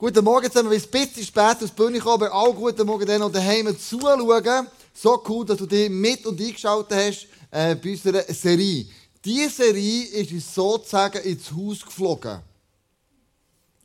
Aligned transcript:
Guten 0.00 0.24
Morgen 0.24 0.46
zusammen, 0.46 0.70
wir 0.70 0.78
sind 0.78 0.94
ein 0.94 1.08
bisschen 1.08 1.26
spät 1.26 1.56
aus 1.60 1.72
Bühne 1.72 1.98
gekommen, 1.98 2.22
aber 2.22 2.32
auch 2.32 2.54
guten 2.54 2.86
Morgen 2.86 3.04
denen, 3.04 3.26
die 3.26 3.32
daheim 3.32 3.76
zuschauen. 3.76 4.68
So 4.94 5.20
cool, 5.28 5.44
dass 5.44 5.58
du 5.58 5.66
dich 5.66 5.90
mit 5.90 6.24
und 6.24 6.40
eingeschaltet 6.40 6.96
hast 6.96 7.26
äh, 7.50 7.74
bei 7.74 7.90
unserer 7.90 8.22
Serie. 8.32 8.86
Diese 9.24 9.50
Serie 9.50 10.04
ist 10.04 10.30
uns 10.30 10.54
sozusagen 10.54 11.20
ins 11.24 11.50
Haus 11.50 11.84
geflogen. 11.84 12.38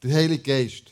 Der 0.03 0.13
Heilige 0.13 0.43
Geist. 0.43 0.83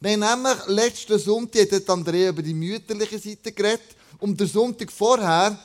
Wir 0.00 0.20
haben 0.20 0.42
nämlich 0.42 0.66
letzten 0.66 1.18
Sonntag 1.18 1.72
hat 1.72 1.88
Andrea 1.88 2.28
über 2.28 2.42
die 2.42 2.52
mütterliche 2.52 3.18
Seite 3.18 3.52
geredet. 3.52 3.96
Und 4.18 4.38
der 4.38 4.48
Sonntag 4.48 4.92
vorher 4.92 5.58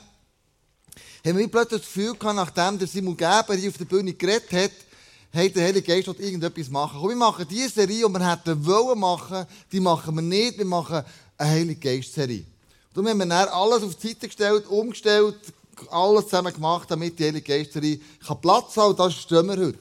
haben 1.22 1.38
wir 1.38 1.48
plötzlich 1.48 1.82
das 1.82 1.92
Gefühl 1.92 2.14
gehabt, 2.14 2.36
nachdem 2.36 2.78
der 2.78 2.88
Simon 2.88 3.18
Geber 3.18 3.54
hier 3.54 3.68
auf 3.68 3.76
der 3.76 3.84
Bühne 3.84 4.14
geredet 4.14 4.50
hat, 4.50 4.72
hey, 5.34 5.50
der 5.50 5.64
Heilige 5.64 5.82
Geist 5.82 6.06
will 6.06 6.24
irgendetwas 6.24 6.70
machen. 6.70 6.96
Komm, 7.00 7.08
wir 7.08 7.16
machen 7.16 7.44
diese 7.50 7.68
Serie, 7.68 8.06
die 8.06 8.12
wir 8.12 8.30
hätten 8.30 8.64
wollen 8.64 8.98
machen, 8.98 9.44
die 9.72 9.80
machen 9.80 10.14
wir 10.14 10.22
nicht. 10.22 10.58
Wir 10.58 10.64
machen 10.64 11.02
eine 11.36 11.50
Heilige 11.50 11.80
Geist-Serie. 11.80 12.44
Darum 12.94 13.10
haben 13.10 13.28
wir 13.28 13.52
alles 13.52 13.82
auf 13.82 13.96
die 13.96 14.08
Seite 14.08 14.28
gestellt, 14.28 14.68
umgestellt, 14.68 15.34
alles 15.90 16.26
zusammen 16.26 16.52
gemacht, 16.52 16.88
damit 16.88 17.18
die 17.18 17.24
Heilige 17.24 17.42
Geist-Serie 17.42 17.98
Platz 18.40 18.76
haben 18.76 18.94
Das 18.96 19.12
stehen 19.12 19.46
wir 19.48 19.56
heute. 19.56 19.78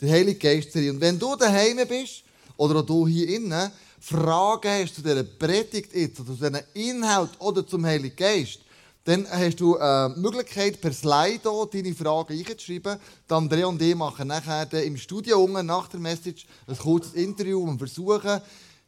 Die 0.00 0.10
Heilige 0.10 0.38
Geist-Serie. 0.38 0.92
Und 0.92 1.00
wenn 1.02 1.18
du 1.18 1.36
daheim 1.36 1.76
bist, 1.86 2.22
oder 2.56 2.80
auch 2.80 2.86
du 2.86 3.06
hier 3.06 3.28
innen, 3.28 3.70
Fragen 4.00 4.82
hast 4.82 4.94
zu 4.94 5.02
dieser 5.02 5.24
Predigt 5.24 5.94
jetzt, 5.94 6.20
oder 6.20 6.34
zu 6.34 6.50
diesem 6.50 6.58
Inhalt 6.72 7.30
oder 7.38 7.66
zum 7.66 7.84
Heiligen 7.84 8.16
Geist, 8.16 8.60
dann 9.06 9.24
hast 9.30 9.60
du 9.60 9.76
äh, 9.76 10.12
die 10.12 10.20
Möglichkeit, 10.20 10.80
per 10.80 10.92
Slide 10.92 11.40
deine 11.72 11.94
Fragen 11.94 12.36
einzuschreiben. 12.36 12.98
Dann 13.28 13.44
Andrea 13.44 13.66
und 13.66 13.80
ich 13.80 13.94
machen 13.94 14.26
nachher 14.26 14.82
im 14.82 14.96
Studio 14.96 15.44
unten 15.44 15.64
nach 15.64 15.86
der 15.86 16.00
Message 16.00 16.44
ein 16.66 16.76
kurzes 16.76 17.14
Interview 17.14 17.62
und 17.62 17.78
versuchen, 17.78 18.40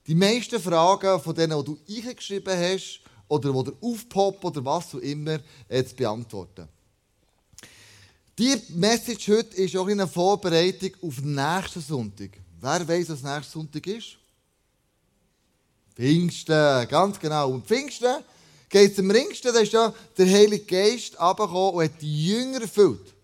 die 0.08 0.16
meisten 0.16 0.60
Fragen 0.60 1.20
von 1.20 1.36
denen, 1.36 1.56
die 1.60 1.64
du 1.64 1.78
eingeschrieben 1.88 2.58
hast, 2.58 3.00
oder 3.28 3.52
die 3.52 3.70
dir 3.70 3.76
aufpoppen 3.80 4.50
oder 4.50 4.64
was 4.64 4.92
auch 4.92 4.98
immer, 4.98 5.38
äh, 5.68 5.84
zu 5.84 5.94
beantworten. 5.94 6.66
Die 8.36 8.60
Message 8.70 9.28
heute 9.28 9.54
ist 9.56 9.76
auch 9.76 9.86
eine 9.86 10.08
Vorbereitung 10.08 10.90
auf 11.02 11.20
nächsten 11.20 11.80
Sonntag. 11.80 12.30
Wer 12.60 12.88
weiß, 12.88 13.10
was 13.10 13.22
nächsten 13.22 13.52
Sonntag 13.52 13.86
ist? 13.86 14.16
Pfingsten, 15.94 16.88
ganz 16.88 17.20
genau. 17.20 17.50
Und 17.50 17.66
Pfingsten 17.66 18.16
geht 18.68 18.92
es 18.92 18.98
am 18.98 19.10
ringsten, 19.10 19.52
da 19.52 19.60
ist 19.60 19.72
ja 19.72 19.92
der 20.16 20.26
Heilige 20.26 20.64
Geist 20.64 21.18
runtergekommen 21.18 21.74
und 21.74 21.84
hat 21.84 22.00
die 22.02 22.26
Jünger 22.26 22.62
erfüllt. 22.62 23.14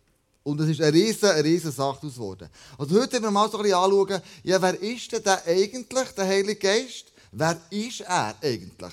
Und 0.43 0.61
es 0.61 0.69
ist 0.69 0.81
eine 0.81 0.93
riesige, 0.93 1.33
eine 1.33 1.45
riesige 1.45 1.73
Sache 1.73 2.07
geworden. 2.07 2.49
Also 2.79 3.01
heute 3.01 3.13
werden 3.13 3.25
wir 3.25 3.31
mal 3.31 3.51
so 3.51 3.57
ein 3.57 3.63
bisschen 3.63 3.79
anschauen, 3.79 4.23
ja, 4.43 4.61
wer 4.61 4.81
ist 4.81 5.11
denn 5.11 5.23
der 5.23 5.47
eigentlich, 5.47 6.09
der 6.17 6.27
Heilige 6.27 6.57
Geist? 6.57 7.07
Wer 7.33 7.61
ist 7.71 8.01
er 8.03 8.35
eigentlich? 8.43 8.93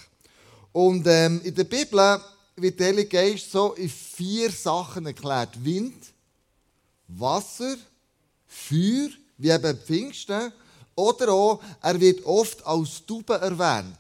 Und 0.72 1.06
ähm, 1.08 1.42
in 1.44 1.54
der 1.54 1.66
Bibel 1.66 2.22
wird 2.56 2.80
der 2.80 2.88
Heilige 2.88 3.10
Geist 3.10 3.52
so 3.52 3.74
in 3.74 3.90
vier 3.90 4.50
Sachen 4.50 5.06
erklärt. 5.06 5.64
Wind, 5.64 6.06
Wasser, 7.08 7.76
Feuer, 8.48 9.10
wie 9.38 9.50
eben 9.50 9.78
Pfingsten, 9.78 10.54
oder 10.96 11.30
auch, 11.34 11.62
er 11.82 12.00
wird 12.00 12.26
oft 12.26 12.66
als 12.66 13.06
Taube 13.06 13.34
erwähnt. 13.34 13.98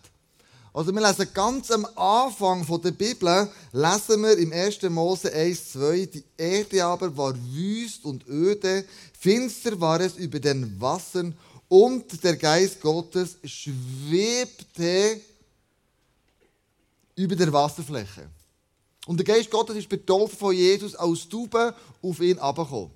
Also 0.74 0.94
wir 0.94 1.02
lesen 1.02 1.28
ganz 1.34 1.70
am 1.70 1.86
Anfang 1.98 2.66
der 2.82 2.92
Bibel, 2.92 3.50
lesen 3.74 4.22
wir 4.24 4.38
im 4.38 4.54
1. 4.54 4.82
Mose 4.84 5.34
1, 5.34 5.74
2, 5.74 6.06
die 6.06 6.24
Erde 6.38 6.86
aber 6.86 7.16
war 7.18 7.36
wüst 7.36 8.06
und 8.06 8.26
öde, 8.30 8.86
finster 9.20 9.80
war 9.82 10.00
es 10.00 10.16
über 10.16 10.40
den 10.40 10.80
Wassern 10.80 11.36
und 11.68 12.24
der 12.24 12.38
Geist 12.38 12.80
Gottes 12.80 13.36
schwebte 13.44 15.20
über 17.18 17.36
der 17.36 17.52
Wasserfläche. 17.52 18.30
Und 19.08 19.18
der 19.18 19.26
Geist 19.26 19.52
Gottes 19.52 19.76
ist 19.76 19.90
betroffen 19.90 20.38
von 20.38 20.56
Jesus 20.56 20.96
als 20.96 21.28
Taube 21.28 21.76
auf 22.02 22.22
ihn 22.22 22.40
abgekommen. 22.40 22.92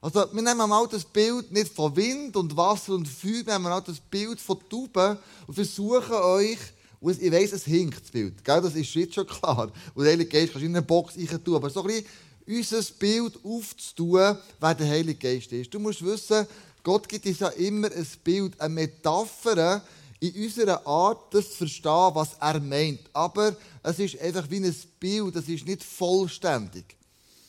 Also, 0.00 0.24
wir 0.32 0.42
nehmen 0.42 0.68
mal 0.68 0.86
das 0.88 1.04
Bild 1.04 1.52
nicht 1.52 1.72
von 1.72 1.94
Wind 1.94 2.36
und 2.36 2.56
Wasser 2.56 2.94
und 2.94 3.06
Feuer, 3.06 3.46
wir 3.46 3.52
nehmen 3.52 3.64
mal 3.64 3.80
das 3.80 4.00
Bild 4.00 4.40
von 4.40 4.58
Tauben 4.68 5.18
und 5.46 5.54
versuchen 5.54 6.12
euch 6.12 6.58
und 7.00 7.22
ich 7.22 7.30
weiss, 7.30 7.52
es 7.52 7.64
hinkt, 7.64 8.02
das 8.02 8.10
Bild. 8.10 8.44
Gell? 8.44 8.60
Das 8.60 8.74
ist 8.74 8.94
jetzt 8.94 9.14
schon 9.14 9.26
klar. 9.26 9.70
Und 9.94 10.04
der 10.04 10.12
Heilige 10.12 10.30
Geist 10.30 10.52
kannst 10.52 10.62
du 10.62 10.66
in 10.66 10.76
eine 10.76 10.82
Box 10.82 11.14
tun. 11.14 11.54
Aber 11.54 11.70
so 11.70 11.82
ein 11.82 11.86
bisschen 11.88 12.06
unser 12.46 12.82
Bild 12.98 13.38
aufzutun, 13.44 14.38
wer 14.60 14.74
der 14.74 14.88
Heilige 14.88 15.18
Geist 15.18 15.52
ist. 15.52 15.72
Du 15.72 15.78
musst 15.78 16.04
wissen, 16.04 16.46
Gott 16.82 17.08
gibt 17.08 17.26
uns 17.26 17.40
ja 17.40 17.48
immer 17.48 17.90
ein 17.90 18.06
Bild, 18.22 18.60
eine 18.60 18.74
Metapher 18.74 19.82
in 20.20 20.44
unserer 20.44 20.86
Art, 20.86 21.34
das 21.34 21.50
zu 21.50 21.56
verstehen, 21.58 22.10
was 22.14 22.34
er 22.40 22.60
meint. 22.60 23.00
Aber 23.12 23.56
es 23.82 23.98
ist 23.98 24.20
einfach 24.20 24.48
wie 24.48 24.64
ein 24.64 24.74
Bild, 24.98 25.34
das 25.34 25.48
ist 25.48 25.66
nicht 25.66 25.82
vollständig. 25.82 26.96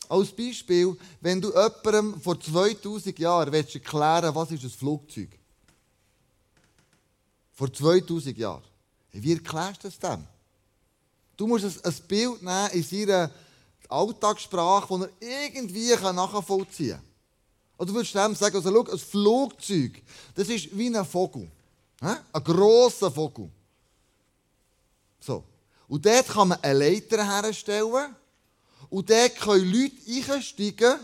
Als 0.08 0.32
Beispiel, 0.32 0.96
wenn 1.20 1.40
du 1.40 1.48
jemandem 1.50 2.20
vor 2.20 2.40
2000 2.40 3.18
Jahren 3.18 3.52
erklären 3.52 4.34
willst, 4.34 4.34
was 4.34 4.50
ist 4.50 4.64
ein 4.64 4.70
Flugzeug? 4.70 5.28
Vor 7.52 7.72
2000 7.72 8.36
Jahren. 8.38 8.62
Wie 9.12 9.32
erklärst 9.32 9.84
du 9.84 9.88
das 9.88 9.98
dem? 9.98 10.24
Du 11.36 11.46
musst 11.46 11.84
ein 11.84 11.94
Bild 12.08 12.42
nehmen 12.42 12.70
in 12.72 12.82
seiner 12.82 13.30
Alltagssprache, 13.88 14.98
das 14.98 15.08
er 15.20 15.44
irgendwie 15.46 15.94
nachvollziehen 15.94 16.96
kann. 16.96 17.04
Oder 17.78 17.86
du 17.86 17.94
würdest 17.94 18.14
dem 18.14 18.34
sagen, 18.34 18.56
also 18.56 18.70
schau, 18.72 18.92
ein 18.92 18.98
Flugzeug, 18.98 20.02
das 20.34 20.48
ist 20.48 20.76
wie 20.76 20.94
ein 20.94 21.04
Vogel. 21.04 21.48
Ein 22.00 22.44
grosser 22.44 23.10
Vogel. 23.10 23.48
So. 25.20 25.44
Und 25.86 26.04
dort 26.04 26.28
kann 26.28 26.48
man 26.48 26.62
eine 26.62 26.78
Leiter 26.78 27.24
herstellen. 27.24 28.14
Und 28.90 29.08
dort 29.08 29.36
können 29.36 29.72
Leute 29.72 30.32
einsteigen. 30.32 30.98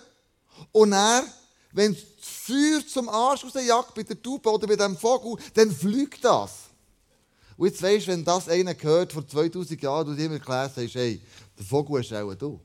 Und 0.72 0.90
dann, 0.90 1.24
wenn 1.72 1.94
das 1.94 2.02
Feuer 2.20 2.86
zum 2.86 3.08
Arsch 3.08 3.44
rausjagt 3.44 3.94
bei 3.94 4.02
der 4.02 4.20
Taube 4.20 4.50
oder 4.50 4.66
bei 4.66 4.76
dem 4.76 4.96
Vogel, 4.96 5.42
dann 5.54 5.70
fliegt 5.70 6.24
das. 6.24 6.52
Und 7.56 7.68
jetzt 7.68 7.82
weisst 7.82 8.06
du, 8.06 8.12
wenn 8.12 8.24
das 8.24 8.48
einer 8.48 8.74
gehört 8.74 9.12
vor 9.12 9.26
2000 9.26 9.80
Jahren, 9.80 10.16
dir 10.16 10.26
immer 10.26 10.34
erklärt 10.34 10.72
hast, 10.76 10.94
hey, 10.94 11.20
der 11.56 11.64
Vogel 11.64 12.00
ist 12.00 12.12
auch 12.12 12.34
du. 12.34 12.60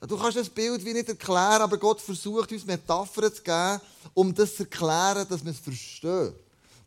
Du 0.00 0.16
kannst 0.16 0.36
das 0.36 0.50
Bild 0.50 0.84
wie 0.84 0.92
nicht 0.92 1.08
erklären, 1.08 1.62
aber 1.62 1.78
Gott 1.78 2.00
versucht 2.00 2.50
uns 2.50 2.66
Metaphern 2.66 3.32
zu 3.32 3.42
geben, 3.42 3.80
um 4.14 4.34
das 4.34 4.56
zu 4.56 4.64
erklären, 4.64 5.26
dass 5.28 5.44
man 5.44 5.52
es 5.52 5.60
versteht. 5.60 6.34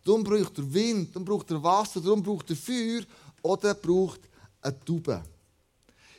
Darum 0.03 0.23
braucht 0.23 0.57
er 0.57 0.73
Wind, 0.73 1.16
darum 1.16 1.25
braucht 1.25 1.50
er 1.50 1.63
Wasser, 1.63 2.01
darum 2.01 2.22
braucht 2.22 2.50
er 2.50 2.55
Feuer 2.55 3.01
oder 3.41 3.73
braucht 3.73 4.19
eine 4.61 4.79
Taube. 4.84 5.23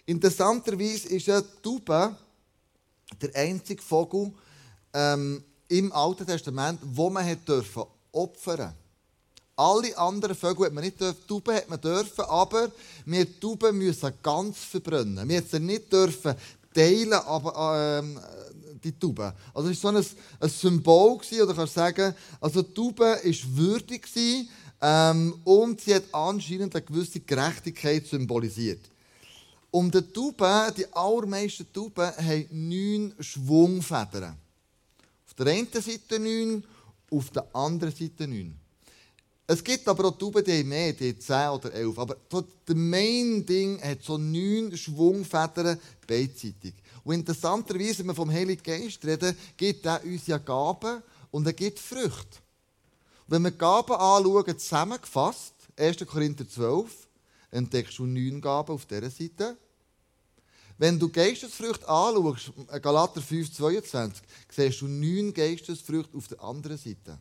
Interessanterweise 0.06 1.08
ist 1.08 1.28
eine 1.28 1.44
Taube 1.62 2.16
der 3.20 3.34
einzige 3.34 3.82
Vogel 3.82 4.32
ähm, 4.92 5.44
im 5.68 5.92
Alten 5.92 6.26
Testament, 6.26 6.80
wo 6.82 7.10
man 7.10 7.26
hat 7.26 7.46
dürfen 7.46 7.84
opfern 8.12 8.74
alle 9.56 9.96
anderen 9.96 10.36
Vögel 10.36 10.66
hat 10.66 10.74
man 10.74 10.84
nicht 10.84 11.00
dürfen, 11.00 11.26
Tauben 11.26 11.54
hat 11.54 11.68
man 11.68 11.80
dürfen, 11.80 12.24
aber 12.24 12.70
wir 13.06 13.40
Tauben 13.40 13.78
müssen 13.78 14.12
ganz 14.22 14.58
verbrennen. 14.58 15.26
Wir 15.28 15.42
sie 15.42 15.58
nicht 15.58 15.90
dürfen 15.90 16.34
teilen, 16.74 17.14
aber 17.14 18.00
ähm, 18.02 18.20
die 18.84 18.98
Tauben. 18.98 19.32
Also 19.54 19.70
es 19.70 19.82
war 19.82 19.92
so 19.92 19.98
ein, 19.98 20.06
ein 20.40 20.50
Symbol 20.50 21.18
gewesen, 21.18 21.42
oder 21.42 21.54
kannst 21.54 21.74
sagen, 21.74 22.14
also 22.40 22.62
die 22.62 22.74
Taube 22.74 23.04
war 23.04 23.56
würdig 23.56 24.02
gewesen, 24.02 24.48
ähm, 24.80 25.40
und 25.44 25.80
sie 25.80 25.94
hat 25.94 26.04
anscheinend 26.12 26.74
eine 26.74 26.84
gewisse 26.84 27.20
Gerechtigkeit 27.20 28.06
symbolisiert. 28.06 28.80
Und 29.70 29.94
die 29.94 30.02
Tauben, 30.02 30.74
die 30.76 30.92
allermeisten 30.92 31.72
Tauben, 31.72 32.12
haben 32.14 32.46
neun 32.50 33.14
Schwungfedern. 33.18 34.36
Auf 35.26 35.34
der 35.34 35.46
einen 35.46 35.68
Seite 35.72 36.18
neun, 36.18 36.62
auf 37.10 37.30
der 37.30 37.46
anderen 37.54 37.94
Seite 37.94 38.28
neun. 38.28 38.65
Es 39.48 39.62
gibt 39.62 39.86
aber 39.86 40.06
auch 40.06 40.18
Tauben, 40.18 40.42
die 40.42 40.58
haben 40.58 40.68
mehr, 40.68 40.92
die 40.92 41.10
haben 41.10 41.20
10 41.20 41.48
oder 41.50 41.72
11. 41.72 41.98
Aber 41.98 42.16
das 42.28 42.44
Main-Ding 42.74 43.80
hat 43.80 44.02
so 44.02 44.18
neun 44.18 44.76
Schwungfedern 44.76 45.78
beidseitig. 46.06 46.74
Und 47.04 47.14
interessanterweise, 47.14 48.00
wenn 48.00 48.06
wir 48.06 48.14
vom 48.14 48.30
Heiligen 48.30 48.62
Geist 48.62 49.04
reden, 49.04 49.36
gibt 49.56 49.86
er 49.86 50.02
uns 50.02 50.26
ja 50.26 50.38
Gaben 50.38 51.00
und 51.30 51.46
er 51.46 51.52
gibt 51.52 51.78
Früchte. 51.78 52.38
wenn 53.28 53.42
wir 53.42 53.52
Gaben 53.52 53.92
anschauen, 53.92 54.58
zusammengefasst, 54.58 55.54
1. 55.76 55.98
Korinther 56.06 56.48
12, 56.48 56.90
entdeckst 57.50 57.98
du 57.98 58.06
neun 58.06 58.40
Gaben 58.40 58.74
auf 58.74 58.86
dieser 58.86 59.10
Seite. 59.10 59.56
Wenn 60.78 60.98
du 60.98 61.08
Geistesfrüchte 61.08 61.88
anschaust, 61.88 62.52
Galater 62.82 63.22
5, 63.22 63.52
22, 63.52 64.22
siehst 64.50 64.80
du 64.80 64.88
neun 64.88 65.32
Geistesfrüchte 65.32 66.16
auf 66.16 66.28
der 66.28 66.42
anderen 66.42 66.76
Seite. 66.76 67.18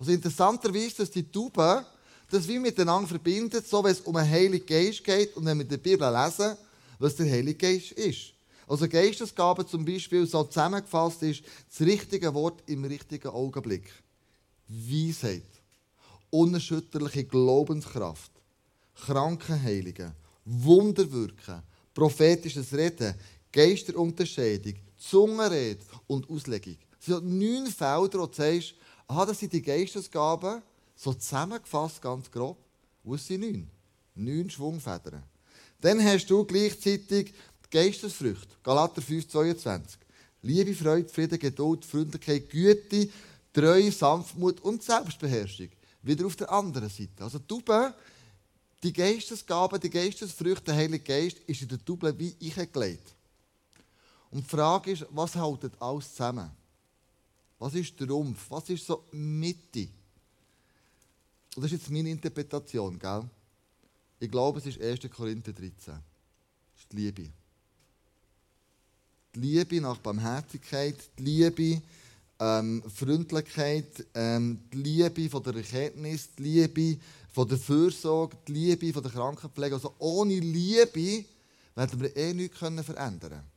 Also 0.00 0.12
interessanterweise, 0.12 0.96
dass 0.96 1.10
die 1.10 1.30
Taube 1.30 1.84
das 2.30 2.48
wie 2.48 2.58
miteinander 2.58 3.08
verbindet, 3.08 3.66
so 3.66 3.84
wenn 3.84 3.92
es 3.92 4.00
um 4.00 4.16
einen 4.16 4.30
Heiligen 4.30 4.64
Geist 4.64 5.04
geht 5.04 5.36
und 5.36 5.44
wenn 5.44 5.58
wir 5.58 5.64
der 5.64 5.76
Bibel 5.76 6.10
lesen, 6.10 6.56
was 6.98 7.16
der 7.16 7.30
Heilige 7.30 7.54
Geist 7.54 7.92
ist. 7.92 8.32
Also 8.66 8.88
Geistesgabe 8.88 9.66
zum 9.66 9.84
Beispiel 9.84 10.26
so 10.26 10.44
zusammengefasst 10.44 11.22
ist, 11.24 11.42
das 11.68 11.86
richtige 11.86 12.32
Wort 12.32 12.62
im 12.66 12.84
richtigen 12.84 13.28
Augenblick. 13.28 13.92
Weisheit. 14.68 15.42
unerschütterliche 16.30 17.24
Glaubenskraft, 17.24 18.30
Krankenheiligen, 18.94 20.12
Wunderwirken, 20.44 21.62
prophetisches 21.92 22.72
Reden, 22.72 23.14
Geisterunterscheidung, 23.52 24.74
Zungenrede 24.96 25.80
und 26.06 26.30
Auslegung. 26.30 26.76
Es 27.00 27.06
sind 27.06 27.24
neun 27.24 27.66
Felder, 27.66 28.20
wo 28.20 28.26
du 28.26 28.32
sagst, 28.32 28.74
aha, 29.10 29.26
das 29.26 29.40
sind 29.40 29.52
die 29.52 29.62
Geistesgaben, 29.62 30.62
so 30.94 31.12
zusammengefasst 31.12 32.00
ganz 32.00 32.30
grob. 32.30 32.56
Wo 33.02 33.16
sind 33.16 33.40
neun? 33.40 33.68
Neun 34.14 34.48
Schwungfedern. 34.48 35.22
Dann 35.80 36.04
hast 36.04 36.26
du 36.26 36.44
gleichzeitig 36.44 37.32
die 37.64 37.70
Geistesfrüchte, 37.70 38.54
Galater 38.62 39.02
5, 39.02 39.28
22. 39.28 39.98
Liebe, 40.42 40.74
Freude, 40.74 41.08
Frieden, 41.08 41.38
Geduld, 41.38 41.84
Freundlichkeit, 41.84 42.48
Güte, 42.50 43.08
Treue, 43.52 43.90
Sanftmut 43.90 44.60
und 44.60 44.82
Selbstbeherrschung. 44.82 45.70
Wieder 46.02 46.26
auf 46.26 46.36
der 46.36 46.50
anderen 46.50 46.88
Seite. 46.88 47.24
Also 47.24 47.40
Tube, 47.40 47.94
die 48.82 48.92
Geistesgabe, 48.92 49.78
die 49.78 49.90
Geistesfrüchte, 49.90 50.66
der 50.66 50.76
Heilige 50.76 51.04
Geist, 51.04 51.38
ist 51.46 51.62
in 51.62 51.68
der 51.68 51.84
Tube 51.84 52.14
wie 52.16 52.34
ich 52.38 52.54
gelegt. 52.54 53.14
Und 54.30 54.44
die 54.44 54.48
Frage 54.48 54.92
ist, 54.92 55.06
was 55.10 55.34
hält 55.34 55.82
alles 55.82 56.10
zusammen? 56.10 56.50
Was 57.60 57.74
ist 57.74 58.00
der 58.00 58.08
Rumpf? 58.08 58.50
Was 58.50 58.70
ist 58.70 58.86
so 58.86 59.04
Mitte? 59.12 59.86
Und 61.54 61.62
das 61.62 61.66
ist 61.66 61.82
jetzt 61.82 61.90
meine 61.90 62.08
Interpretation, 62.08 62.98
gell? 62.98 63.22
Ich 64.18 64.30
glaube, 64.30 64.60
es 64.60 64.66
ist 64.66 64.80
1. 64.80 65.00
Korinther 65.14 65.52
13. 65.52 65.70
Das 65.84 65.94
ist 66.78 66.90
die 66.90 66.96
Liebe. 66.96 67.30
Die 69.34 69.40
Liebe 69.40 69.80
nach 69.82 69.98
Barmherzigkeit, 69.98 70.96
die 71.18 71.22
Liebe, 71.22 71.82
ähm, 72.38 72.82
Freundlichkeit, 72.94 74.06
ähm, 74.14 74.60
die 74.72 74.78
Liebe 74.78 75.28
von 75.28 75.42
der 75.42 75.56
Erkenntnis, 75.56 76.30
die 76.38 76.42
Liebe 76.42 77.00
von 77.30 77.46
der 77.46 77.58
Fürsorge, 77.58 78.38
die 78.48 78.52
Liebe 78.52 78.92
von 78.92 79.02
der 79.02 79.12
Krankenpflege. 79.12 79.74
Also 79.74 79.94
ohne 79.98 80.38
Liebe 80.38 81.26
werden 81.74 82.00
wir 82.00 82.16
eh 82.16 82.32
nichts 82.32 82.58
verändern 82.58 83.20
können. 83.20 83.49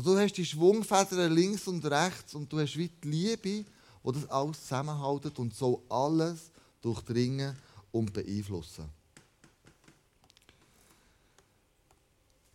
Also 0.00 0.14
du 0.14 0.18
hast 0.18 0.32
die 0.32 0.46
Schwungfedern 0.46 1.30
links 1.30 1.68
und 1.68 1.84
rechts 1.84 2.34
und 2.34 2.50
du 2.50 2.58
hast 2.58 2.74
wie 2.78 2.88
die 2.88 3.06
Liebe, 3.06 3.38
die 3.42 3.66
das 4.02 4.30
alles 4.30 4.62
zusammenhält 4.62 5.38
und 5.38 5.54
so 5.54 5.82
alles 5.90 6.50
durchdringen 6.80 7.54
und 7.92 8.10
beeinflussen. 8.10 8.86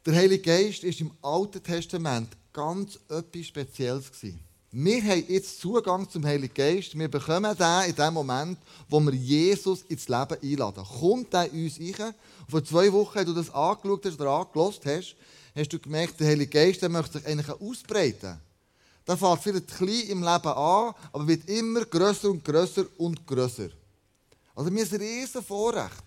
Der 0.03 0.15
Heilige 0.15 0.41
Geist 0.41 0.83
ist 0.83 0.99
im 1.01 1.11
Alten 1.21 1.61
Testament 1.61 2.29
ganz 2.51 2.97
etwas 3.09 3.45
Spezielles 3.45 4.11
gewesen. 4.11 4.39
Wir 4.71 5.03
haben 5.03 5.25
jetzt 5.27 5.59
Zugang 5.59 6.09
zum 6.09 6.25
Heiligen 6.25 6.51
Geist. 6.51 6.97
Wir 6.97 7.07
bekommen 7.07 7.55
den 7.55 7.89
in 7.89 7.95
dem 7.95 8.13
Moment, 8.15 8.57
wo 8.89 8.99
wir 8.99 9.13
Jesus 9.13 9.83
ins 9.83 10.09
Leben 10.09 10.37
einladen. 10.41 10.83
Kommt 10.83 11.31
er 11.31 11.53
uns 11.53 11.79
rein? 11.79 12.15
Vor 12.49 12.63
zwei 12.63 12.91
Wochen, 12.91 13.19
als 13.19 13.27
du 13.27 13.35
das 13.35 13.53
angeschaut 13.53 14.03
hast 14.03 14.19
oder 14.19 14.31
angelost 14.31 14.83
hast, 14.87 15.15
hast 15.55 15.73
du 15.73 15.79
gemerkt, 15.79 16.19
der 16.19 16.27
Heilige 16.27 16.51
Geist 16.51 16.81
der 16.81 16.89
möchte 16.89 17.19
sich 17.19 17.27
eigentlich 17.27 17.49
ausbreiten. 17.49 18.39
Der 19.07 19.17
fängt 19.17 19.41
vielleicht 19.41 19.77
klein 19.77 20.07
im 20.09 20.23
Leben 20.23 20.47
an, 20.47 20.93
aber 21.13 21.27
wird 21.27 21.47
immer 21.47 21.85
grösser 21.85 22.29
und 22.29 22.43
grösser 22.43 22.85
und 22.97 23.25
grösser. 23.25 23.69
Also 24.55 24.71
mir 24.71 24.83
ist 24.83 24.93
ein 24.93 25.01
riesen 25.01 25.43
Vorrecht. 25.43 26.03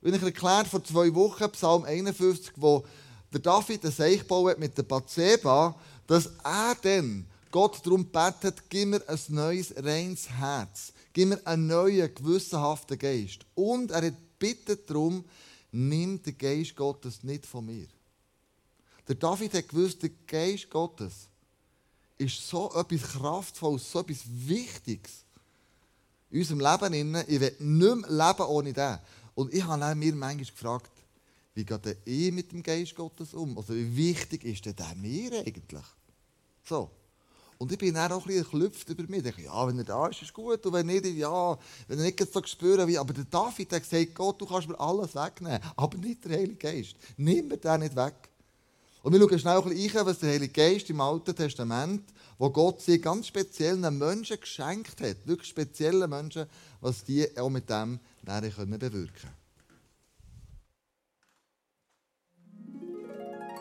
Und 0.00 0.14
ich 0.14 0.22
erklärt 0.22 0.68
vor 0.68 0.82
zwei 0.84 1.14
Wochen, 1.14 1.50
Psalm 1.52 1.84
51, 1.84 2.52
wo 2.56 2.84
der 3.32 3.40
David 3.40 3.84
ein 3.84 3.92
Seich 3.92 4.26
baut 4.26 4.58
mit 4.58 4.76
der 4.76 4.82
Bathseba, 4.82 5.74
dass 6.06 6.30
er 6.42 6.76
dann 6.82 7.26
Gott 7.50 7.84
darum 7.84 8.04
betet, 8.06 8.68
gib 8.68 8.88
mir 8.88 9.08
ein 9.08 9.18
neues, 9.28 9.72
reines 9.76 10.28
Herz. 10.28 10.92
Gib 11.12 11.28
mir 11.28 11.46
einen 11.46 11.68
neuen, 11.68 12.12
gewissenhaften 12.12 12.98
Geist. 12.98 13.40
Und 13.54 13.92
er 13.92 14.12
bittet 14.38 14.90
darum, 14.90 15.24
nimm 15.70 16.22
den 16.22 16.36
Geist 16.36 16.74
Gottes 16.74 17.22
nicht 17.22 17.46
von 17.46 17.66
mir. 17.66 17.86
Der 19.06 19.16
David 19.16 19.54
hat 19.54 19.68
gewusst, 19.68 20.02
der 20.02 20.10
Geist 20.26 20.70
Gottes 20.70 21.28
ist 22.16 22.48
so 22.48 22.72
etwas 22.74 23.02
Kraftvolles, 23.02 23.90
so 23.90 24.00
etwas 24.00 24.20
Wichtiges 24.26 25.24
in 26.30 26.40
unserem 26.40 26.60
Leben. 26.60 27.24
Ich 27.28 27.40
will 27.40 27.56
nicht 27.58 28.08
mehr 28.08 28.28
leben 28.28 28.46
ohne 28.48 28.72
den. 28.72 28.98
Und 29.34 29.52
ich 29.52 29.64
habe 29.64 29.94
mir 29.94 30.14
manchmal 30.14 30.36
gefragt, 30.36 30.90
wie 31.54 31.64
geht 31.64 31.98
ich 32.04 32.32
mit 32.32 32.50
dem 32.50 32.62
Geist 32.62 32.94
Gottes 32.94 33.34
um? 33.34 33.56
Also 33.56 33.74
wie 33.74 33.96
wichtig 33.96 34.44
ist 34.44 34.64
denn 34.64 34.74
der 34.74 34.94
mir 34.96 35.40
eigentlich? 35.40 35.84
So. 36.64 36.90
Und 37.58 37.70
ich 37.70 37.78
bin 37.78 37.94
dann 37.94 38.10
auch 38.10 38.26
ein 38.26 38.44
bisschen 38.44 38.72
über 38.88 39.02
mich. 39.04 39.24
Ich 39.24 39.30
dachte, 39.30 39.42
ja, 39.42 39.66
wenn 39.68 39.78
er 39.78 39.84
da 39.84 40.08
ist, 40.08 40.22
ist 40.22 40.32
gut. 40.32 40.64
Und 40.66 40.72
wenn 40.72 40.86
nicht, 40.86 41.06
ja, 41.06 41.56
wenn 41.86 41.98
er 41.98 42.04
nicht 42.04 42.32
so 42.32 42.42
spüren 42.44 42.88
wie. 42.88 42.98
Aber 42.98 43.12
der 43.12 43.24
David 43.24 43.72
hat 43.72 43.88
gesagt, 43.88 44.14
Gott, 44.14 44.40
du 44.40 44.46
kannst 44.46 44.68
mir 44.68 44.78
alles 44.78 45.14
wegnehmen. 45.14 45.60
Aber 45.76 45.96
nicht 45.96 46.24
der 46.24 46.36
Heilige 46.36 46.56
Geist. 46.56 46.96
Nimm 47.16 47.48
mir 47.48 47.56
den 47.56 47.80
nicht 47.80 47.94
weg. 47.94 48.14
Und 49.04 49.12
wir 49.12 49.20
schauen 49.20 49.38
schnell 49.38 49.58
ein 49.58 49.68
bisschen 49.68 50.06
was 50.06 50.18
der 50.18 50.30
Heilige 50.30 50.52
Geist 50.54 50.88
im 50.88 50.98
Alten 50.98 51.36
Testament, 51.36 52.04
wo 52.38 52.48
Gott 52.48 52.80
sie 52.80 52.98
ganz 52.98 53.26
speziellen 53.26 53.98
Menschen 53.98 54.40
geschenkt 54.40 54.98
hat, 55.02 55.26
wirklich 55.26 55.50
speziellen 55.50 56.08
Menschen, 56.08 56.46
was 56.80 57.04
die 57.04 57.28
auch 57.36 57.50
mit 57.50 57.68
dem 57.68 58.00
können 58.24 58.78
bewirken 58.78 59.12
können. 59.12 59.34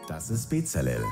Das 0.08 0.30
ist 0.30 0.50
Bezalel. 0.50 1.04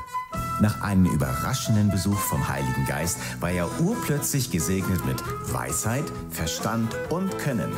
Nach 0.62 0.80
einem 0.82 1.08
überraschenden 1.08 1.92
Besuch 1.92 2.18
vom 2.18 2.48
Heiligen 2.48 2.86
Geist 2.86 3.18
war 3.42 3.52
er 3.52 3.82
urplötzlich 3.82 4.50
gesegnet 4.50 5.06
mit 5.06 5.22
Weisheit, 5.52 6.06
Verstand 6.30 6.96
und 7.10 7.38
Können. 7.38 7.74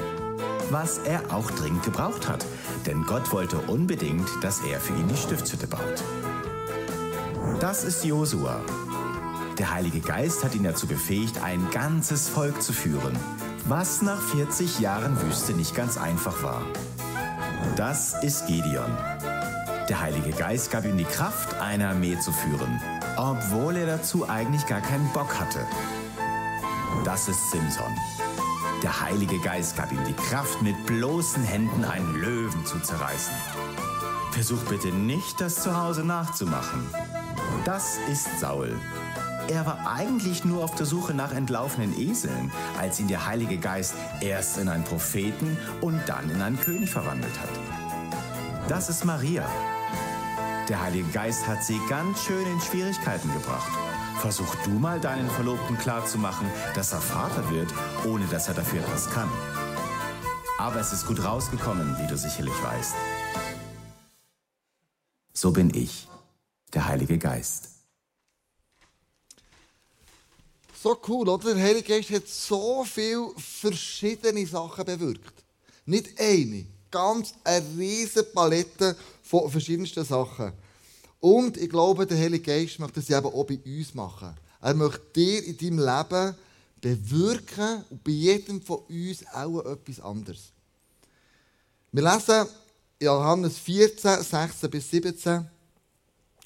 Was 0.70 1.00
er 1.00 1.34
auch 1.34 1.50
dringend 1.50 1.82
gebraucht 1.82 2.30
hat, 2.30 2.46
denn 2.86 3.04
Gott 3.06 3.32
wollte 3.32 3.58
unbedingt, 3.58 4.30
dass 4.44 4.62
er 4.62 4.80
für 4.80 4.94
ihn 4.94 5.08
die 5.08 5.18
Stiftshütte 5.18 5.66
baut. 5.66 6.04
Das 7.60 7.84
ist 7.84 8.04
Josua. 8.04 8.62
Der 9.58 9.74
Heilige 9.74 10.00
Geist 10.00 10.44
hat 10.44 10.56
ihn 10.56 10.64
dazu 10.64 10.88
befähigt, 10.88 11.42
ein 11.44 11.70
ganzes 11.72 12.28
Volk 12.28 12.62
zu 12.62 12.74
führen, 12.74 13.18
was 13.66 14.02
nach 14.02 14.22
40 14.22 14.80
Jahren 14.80 15.22
Wüste 15.22 15.54
nicht 15.54 15.76
ganz 15.76 15.98
einfach 15.98 16.44
war. 16.44 16.64
Das 17.76 18.16
ist 18.24 18.48
Gideon. 18.48 18.98
Der 19.90 20.02
Heilige 20.02 20.32
Geist 20.32 20.72
gab 20.72 20.86
ihm 20.86 20.98
die 20.98 21.04
Kraft, 21.04 21.56
eine 21.60 21.90
Armee 21.90 22.18
zu 22.20 22.32
führen, 22.32 22.82
obwohl 23.18 23.78
er 23.78 23.86
dazu 23.86 24.28
eigentlich 24.28 24.66
gar 24.66 24.82
keinen 24.82 25.12
Bock 25.14 25.40
hatte. 25.40 25.66
Das 27.04 27.28
ist 27.28 27.52
Simson. 27.52 27.94
Der 28.82 29.02
Heilige 29.02 29.40
Geist 29.40 29.78
gab 29.78 29.92
ihm 29.92 30.04
die 30.06 30.14
Kraft, 30.14 30.62
mit 30.62 30.86
bloßen 30.86 31.44
Händen 31.44 31.86
einen 31.86 32.16
Löwen 32.16 32.66
zu 32.66 32.80
zerreißen. 32.80 33.34
Versuch 34.32 34.62
bitte 34.70 34.88
nicht, 34.88 35.40
das 35.40 35.62
zu 35.62 35.80
Hause 35.80 36.04
nachzumachen. 36.04 36.88
Das 37.66 37.98
ist 38.10 38.40
Saul. 38.40 38.78
Er 39.48 39.66
war 39.66 39.88
eigentlich 39.88 40.46
nur 40.46 40.64
auf 40.64 40.76
der 40.76 40.86
Suche 40.86 41.14
nach 41.14 41.34
entlaufenen 41.34 41.98
Eseln, 42.00 42.52
als 42.80 43.00
ihn 43.00 43.08
der 43.08 43.26
Heilige 43.26 43.58
Geist 43.58 43.96
erst 44.22 44.58
in 44.58 44.70
einen 44.70 44.84
Propheten 44.84 45.58
und 45.82 46.00
dann 46.08 46.30
in 46.30 46.42
einen 46.42 46.60
König 46.60 46.90
verwandelt 46.90 47.38
hat. 47.40 47.50
Das 48.70 48.90
ist 48.90 49.04
Maria. 49.04 49.46
Der 50.70 50.82
Heilige 50.82 51.10
Geist 51.10 51.46
hat 51.46 51.64
sie 51.64 51.80
ganz 51.90 52.24
schön 52.24 52.46
in 52.48 52.62
Schwierigkeiten 52.62 53.32
gebracht. 53.34 53.70
Versuch 54.20 54.56
du 54.64 54.72
mal 54.72 55.02
deinen 55.02 55.30
Verlobten 55.30 55.78
klarzumachen, 55.78 56.48
dass 56.76 56.94
er 56.94 57.02
Vater 57.02 57.50
wird, 57.50 57.74
ohne 58.06 58.26
dass 58.28 58.48
er 58.48 58.54
dafür 58.54 58.80
etwas 58.80 59.10
kann. 59.10 59.30
Aber 60.58 60.80
es 60.80 60.94
ist 60.94 61.06
gut 61.06 61.24
rausgekommen, 61.24 61.98
wie 62.00 62.08
du 62.08 62.18
sicherlich 62.18 62.54
weißt. 62.64 62.96
So 65.34 65.52
bin 65.52 65.74
ich 65.74 66.08
der 66.74 66.88
Heilige 66.88 67.18
Geist. 67.18 67.70
So 70.82 71.00
cool, 71.08 71.30
oder? 71.30 71.54
Der 71.54 71.64
Heilige 71.64 71.94
Geist 71.94 72.10
hat 72.10 72.28
so 72.28 72.84
viele 72.84 73.30
verschiedene 73.38 74.46
Sachen 74.46 74.84
bewirkt. 74.84 75.44
Nicht 75.86 76.20
eine, 76.20 76.66
ganz 76.92 77.34
eine 77.44 77.66
riesige 77.78 78.24
Palette 78.24 78.96
von 79.22 79.50
verschiedensten 79.50 80.04
Sachen. 80.04 80.52
Und 81.20 81.56
ich 81.56 81.70
glaube, 81.70 82.06
der 82.06 82.18
Heilige 82.18 82.44
Geist 82.44 82.80
möchte 82.80 83.00
das 83.00 83.10
eben 83.10 83.28
auch 83.28 83.46
bei 83.46 83.60
uns 83.66 83.94
machen. 83.94 84.36
Er 84.62 84.74
möchte 84.74 85.02
dir 85.16 85.44
in 85.46 85.58
deinem 85.58 85.80
Leben 85.80 86.36
bewirken 86.82 87.86
und 87.90 88.04
bei 88.04 88.12
jedem 88.12 88.62
von 88.62 88.80
uns 88.90 89.26
auch 89.34 89.66
etwas 89.66 90.02
anderes. 90.02 90.52
Wir 91.94 92.04
lesen 92.04 92.48
Johannes 93.00 93.58
14, 93.58 94.22
16 94.22 94.70
bis 94.70 94.90
17. 94.90 95.50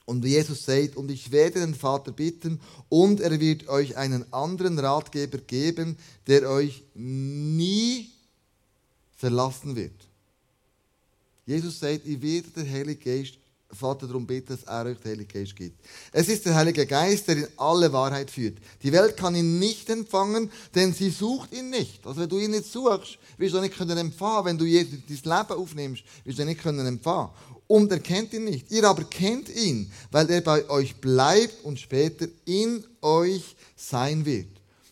Und 0.08 0.24
Jesus 0.24 0.64
sagt, 0.64 0.96
und 0.96 1.12
ich 1.12 1.34
werde 1.34 1.60
den 1.60 1.76
Vater 1.76 2.14
bitten, 2.14 2.62
und 2.88 3.20
er 3.20 3.38
wird 3.42 3.68
euch 3.68 3.98
einen 3.98 4.32
anderen 4.32 4.80
Ratgeber 4.80 5.38
geben, 5.40 5.98
der 6.28 6.50
euch 6.50 6.86
nie 6.94 8.10
verlassen 9.18 9.76
wird. 9.76 10.08
Jesus 11.46 11.82
sagt, 11.82 12.06
ich 12.06 12.22
werde 12.22 12.48
den 12.52 12.72
Heiligen 12.72 13.04
Geist 13.04 13.34
Vater 13.70 14.08
darum 14.08 14.26
bitten, 14.26 14.56
dass 14.56 14.64
er 14.64 14.86
euch 14.86 14.98
den 15.00 15.12
Heiligen 15.12 15.28
Geist 15.28 15.54
gibt. 15.54 15.78
Es 16.14 16.30
ist 16.30 16.46
der 16.46 16.56
Heilige 16.56 16.86
Geist, 16.86 17.28
der 17.28 17.38
in 17.40 17.48
alle 17.58 17.92
Wahrheit 17.92 18.32
führt. 18.32 18.60
Die 18.82 18.94
Welt 18.94 19.18
kann 19.18 19.36
ihn 19.36 19.60
nicht 19.60 19.90
empfangen, 19.90 20.50
denn 20.74 20.94
sie 20.94 21.10
sucht 21.10 21.52
ihn 21.52 21.70
nicht. 21.70 22.08
Also 22.08 22.22
wenn 22.22 22.30
du 22.30 22.40
ihn 22.40 22.52
nicht 22.52 22.72
suchst, 22.72 23.18
wirst 23.38 23.54
du 23.54 23.58
ihn 23.58 23.64
nicht 23.64 23.76
können 23.76 23.98
empfangen. 23.98 24.46
Wenn 24.46 24.58
du 24.58 24.64
dein 24.64 24.88
Leben 25.08 25.62
aufnimmst, 25.62 26.04
wirst 26.24 26.38
du 26.38 26.44
ihn 26.44 26.48
nicht 26.48 26.62
können 26.62 26.88
empfangen. 26.88 27.30
Und 27.68 27.92
er 27.92 28.00
kennt 28.00 28.34
ihn 28.34 28.46
nicht. 28.46 28.72
Ihr 28.72 28.86
aber 28.86 29.04
kennt 29.04 29.50
ihn, 29.50 29.92
weil 30.10 30.30
er 30.30 30.42
bei 30.42 30.70
euch 30.70 30.96
bleibt 30.96 31.64
und 31.66 31.80
später 31.80 32.28
in 32.46 32.84
euch 33.02 33.56
sein 33.76 34.26
wird. 34.26 34.48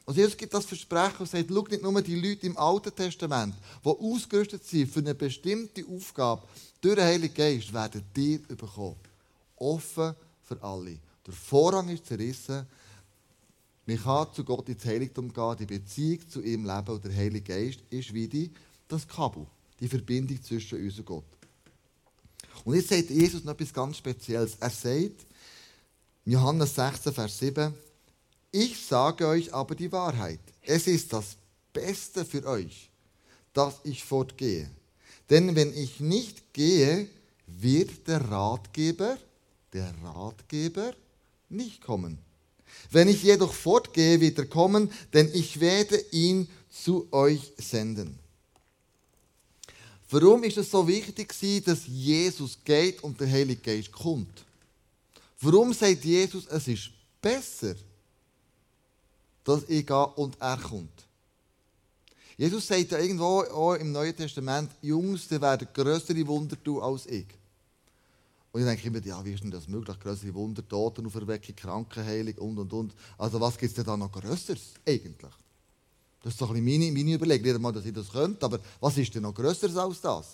Also 0.06 0.20
Jesus 0.20 0.38
gibt 0.38 0.54
das 0.54 0.66
Versprechen 0.66 1.20
und 1.20 1.30
sagt, 1.30 1.50
schau 1.50 1.64
nicht 1.64 1.82
nur 1.82 2.02
die 2.02 2.16
Leute 2.16 2.46
im 2.46 2.58
Alten 2.58 2.94
Testament, 2.94 3.56
die 3.84 3.90
ausgerüstet 3.90 4.64
sind 4.64 4.92
für 4.92 5.00
eine 5.00 5.16
bestimmte 5.16 5.84
Aufgabe, 5.88 6.44
durch 6.80 6.96
den 6.96 7.06
Heiligen 7.06 7.34
Geist 7.34 7.74
werden 7.74 8.04
dir 8.16 8.40
bekommen. 8.40 8.98
Offen 9.56 10.14
für 10.44 10.62
alle. 10.62 11.00
Der 11.26 11.34
Vorhang 11.34 11.90
ist 11.90 12.06
zerrissen. 12.06 12.68
Man 13.88 14.04
kann 14.04 14.28
zu 14.34 14.44
Gott 14.44 14.70
ins 14.70 14.86
Heiligtum 14.86 15.34
gehen, 15.34 15.56
die 15.60 15.66
Beziehung 15.66 16.30
zu 16.30 16.42
ihm 16.42 16.66
leben 16.66 16.88
und 16.88 17.04
der 17.04 17.16
Heilige 17.16 17.54
Geist 17.54 17.80
ist 17.90 18.14
wie 18.14 18.28
die, 18.28 18.52
das 18.88 19.08
Kabel, 19.08 19.48
die 19.80 19.88
Verbindung 19.88 20.42
zwischen 20.44 20.84
uns 20.84 21.00
und 21.00 21.06
Gott. 21.06 21.24
Und 22.64 22.76
jetzt 22.76 22.90
sagt 22.90 23.10
Jesus 23.10 23.44
noch 23.44 23.54
etwas 23.54 23.74
ganz 23.74 23.98
Spezielles. 23.98 24.56
Er 24.60 24.70
sagt, 24.70 25.26
Johannes 26.26 26.76
16, 26.76 27.14
Vers 27.14 27.40
7, 27.40 27.74
ich 28.52 28.86
sage 28.86 29.28
euch 29.28 29.54
aber 29.54 29.76
die 29.76 29.92
Wahrheit. 29.92 30.40
Es 30.62 30.88
ist 30.88 31.12
das 31.12 31.38
Beste 31.74 32.26
für 32.26 32.46
euch, 32.46 32.90
dass 33.54 33.76
ich 33.84 34.04
fortgehe. 34.04 34.70
Denn 35.30 35.56
wenn 35.56 35.76
ich 35.76 36.00
nicht 36.00 36.54
gehe, 36.54 37.08
wird 37.48 38.08
der 38.08 38.22
Ratgeber, 38.22 39.18
der 39.74 39.94
Ratgeber 40.04 40.94
nicht 41.50 41.82
kommen. 41.82 42.18
Wenn 42.92 43.08
ich 43.08 43.24
jedoch 43.24 43.54
fortgehe, 43.54 44.20
wird 44.22 44.38
er 44.40 44.46
kommen, 44.46 44.92
denn 45.14 45.30
ich 45.34 45.60
werde 45.60 45.98
ihn 46.12 46.48
zu 46.70 47.08
euch 47.12 47.54
senden. 47.58 48.18
Warum 50.10 50.44
ist 50.44 50.58
es 50.58 50.70
so 50.70 50.88
wichtig, 50.88 51.34
dass 51.66 51.88
Jesus 51.88 52.58
geht 52.64 53.04
und 53.04 53.20
der 53.20 53.30
Heilige 53.30 53.62
Geist 53.62 53.92
kommt? 53.92 54.46
Warum 55.42 55.74
sagt 55.74 56.06
Jesus, 56.06 56.46
es 56.48 56.68
ist 56.68 56.90
besser, 57.22 57.76
dass 59.44 59.64
ich 59.68 59.86
gehe 59.86 60.08
und 60.16 60.40
er 60.40 60.58
kommt? 60.58 61.06
Jesus 62.38 62.68
sagt 62.68 62.92
ja 62.92 63.00
irgendwo 63.00 63.42
auch 63.42 63.76
im 63.76 63.92
Neuen 63.92 64.16
Testament, 64.16 64.70
Jungs, 64.82 65.28
die 65.28 65.42
werden 65.42 65.68
größere 65.74 66.28
Wunder 66.28 66.62
tun 66.62 66.82
als 66.82 67.06
ich. 67.08 67.28
Und 68.52 68.62
ich 68.62 68.68
denke 68.68 68.88
immer, 68.88 69.06
ja, 69.06 69.24
wie 69.24 69.34
ist 69.34 69.44
denn 69.44 69.52
das 69.52 69.68
möglich? 69.68 70.00
Größere 70.00 70.34
Wunder, 70.34 70.66
Totenauferweckung, 70.68 71.56
Krankenheilung 71.56 72.36
und 72.36 72.60
und 72.60 72.74
und. 72.74 72.96
Also, 73.18 73.40
was 73.40 73.58
gibt 73.58 73.72
es 73.72 73.76
denn 73.76 73.86
da 73.86 73.98
noch 73.98 74.12
Größeres 74.12 74.76
eigentlich? 74.88 75.34
Das 76.26 76.34
ist 76.34 76.42
doch 76.42 76.50
ein 76.50 76.66
bisschen 76.66 76.80
meine, 76.80 76.92
meine 76.92 77.14
Überlegung. 77.14 77.46
Nicht 77.46 77.56
einmal, 77.56 77.72
dass 77.72 77.86
ich 77.86 77.94
das 77.94 78.10
könnte, 78.10 78.44
aber 78.44 78.60
was 78.80 78.98
ist 78.98 79.14
denn 79.14 79.22
noch 79.22 79.36
Größeres 79.36 79.78
als 79.78 80.02
das? 80.02 80.26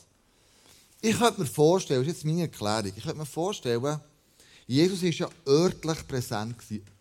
Ich 1.01 1.19
könnte 1.19 1.41
mir 1.41 1.47
vorstellen, 1.47 1.99
das 1.99 2.07
ist 2.07 2.13
jetzt 2.19 2.25
meine 2.25 2.43
Erklärung, 2.43 2.93
ich 2.95 3.03
könnte 3.03 3.17
mir 3.17 3.25
vorstellen, 3.25 3.99
Jesus 4.67 5.03
war 5.03 5.09
ja 5.09 5.29
örtlich 5.45 6.07
präsent. 6.07 6.55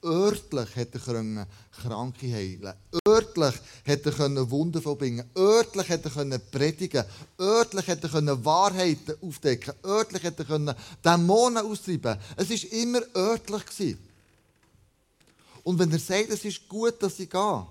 Örtlich 0.05 0.75
hätte 0.75 1.01
er 1.07 1.47
Kranke 1.71 2.33
heilen 2.33 2.75
Örtlich 3.07 3.55
hätte 3.85 4.13
er 4.19 4.51
Wunder 4.51 4.83
vollbringen 4.83 5.31
Örtlich 5.37 5.89
hätte 5.89 6.11
er 6.13 6.39
predigen 6.41 7.05
Örtlich 7.39 7.87
hätte 7.87 8.11
er 8.13 8.45
Wahrheiten 8.45 9.15
aufdecken 9.23 9.75
Örtlich 9.85 10.25
hätte 10.25 10.45
er 10.49 10.77
Dämonen 11.05 11.65
austreiben 11.65 12.19
Es 12.35 12.51
war 12.51 12.73
immer 12.73 13.03
örtlich. 13.15 13.97
Und 15.63 15.79
wenn 15.79 15.93
er 15.93 16.01
sagt, 16.01 16.31
es 16.31 16.45
ist 16.45 16.69
gut, 16.69 17.01
dass 17.01 17.21
ich 17.21 17.31
gehe, 17.31 17.67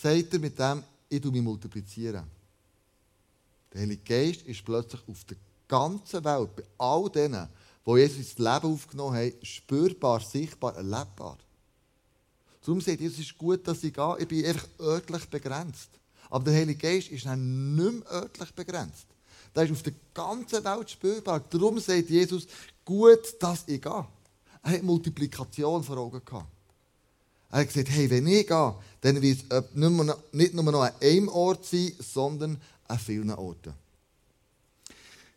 sagt 0.00 0.32
er 0.32 0.38
mit 0.38 0.58
dem, 0.58 0.82
ich 1.08 1.24
mich 1.24 1.42
multiplizieren. 1.42 2.24
Der 3.72 3.80
Heilige 3.80 4.02
Geist 4.02 4.42
ist 4.42 4.64
plötzlich 4.64 5.00
auf 5.06 5.24
der 5.24 5.36
ganzen 5.66 6.24
Welt, 6.24 6.56
bei 6.56 6.62
all 6.78 7.10
denen, 7.10 7.48
wo 7.84 7.96
Jesus 7.96 8.18
ins 8.18 8.38
Leben 8.38 8.72
aufgenommen 8.72 9.16
hat, 9.16 9.46
spürbar, 9.46 10.20
sichtbar, 10.20 10.76
erlebbar. 10.76 11.38
Darum 12.60 12.80
sagt 12.80 13.00
Jesus, 13.00 13.18
es 13.18 13.24
ist 13.26 13.38
gut, 13.38 13.66
dass 13.66 13.82
ich 13.82 13.94
gehe. 13.94 14.16
Ich 14.18 14.28
bin 14.28 14.44
einfach 14.44 14.68
örtlich 14.78 15.24
begrenzt. 15.26 15.90
Aber 16.30 16.44
der 16.44 16.54
Heilige 16.54 16.78
Geist 16.78 17.08
ist 17.08 17.24
dann 17.24 17.74
nicht 17.74 17.92
mehr 17.92 18.12
örtlich 18.12 18.52
begrenzt. 18.52 19.06
Der 19.54 19.64
ist 19.64 19.72
auf 19.72 19.82
der 19.82 19.94
ganzen 20.12 20.64
Welt 20.64 20.90
spürbar. 20.90 21.40
Darum 21.40 21.78
sagt 21.78 22.10
Jesus, 22.10 22.46
gut, 22.84 23.40
dass 23.40 23.66
ich 23.66 23.80
gehe. 23.80 24.06
Er 24.62 24.72
hat 24.72 24.82
Multiplikation 24.82 25.82
vor 25.82 25.96
Augen 25.96 26.22
gehabt. 26.24 26.57
Er 27.50 27.60
hat 27.60 27.68
gesagt, 27.68 27.90
hey, 27.90 28.10
wenn 28.10 28.26
ich 28.26 28.46
gehe, 28.46 28.74
dann 29.00 29.22
wird 29.22 29.38
es 29.48 29.62
nicht 30.32 30.54
nur 30.54 30.72
noch 30.72 30.82
an 30.82 31.28
Ort 31.28 31.64
sein, 31.64 31.92
sondern 31.98 32.60
an 32.86 32.98
vielen 32.98 33.30
Orten. 33.30 33.72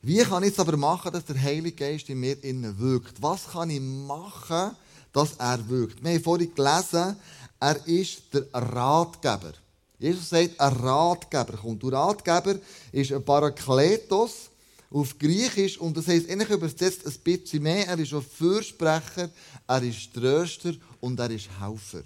Wie 0.02 0.18
kann 0.18 0.44
ich 0.44 0.52
es 0.52 0.60
aber 0.60 0.78
machen, 0.78 1.12
dass 1.14 1.26
der 1.26 1.42
Heilige 1.42 1.76
Geist 1.76 2.10
in 2.10 2.20
mir 2.20 2.44
innen 2.44 2.78
wirkt? 2.80 3.22
Was 3.22 3.50
kann 3.52 3.70
ich 3.70 3.80
machen, 3.80 4.72
dass 5.14 5.34
er 5.38 5.70
wirkt? 5.70 6.04
Wir 6.04 6.16
haben 6.16 6.24
vorhin 6.24 6.54
gelesen, 6.56 7.16
er 7.60 7.88
ist 7.88 8.24
der 8.34 8.46
Ratgeber. 8.54 9.54
Jesus 10.00 10.30
sagt, 10.30 10.60
ein 10.60 10.74
Ratgeber 10.74 11.58
kommt. 11.58 11.84
Der 11.84 11.94
Ratgeber 11.94 12.56
ist 12.92 13.12
ein 13.12 13.24
Parakletos 13.24 14.50
auf 14.92 15.18
Griechisch 15.18 15.78
und 15.78 15.96
das 15.96 16.08
heisst 16.08 16.30
eigentlich 16.30 16.50
übersetzt 16.50 17.06
ein 17.06 17.14
bisschen 17.24 17.64
mehr. 17.64 17.88
Er 17.88 17.98
ist 17.98 18.14
ein 18.14 18.22
Fürsprecher, 18.22 19.30
er 19.68 19.84
ist 19.84 20.14
Tröster 20.14 20.74
und 21.00 21.20
er 21.20 21.32
ist 21.32 21.50
Helfer. 21.60 22.04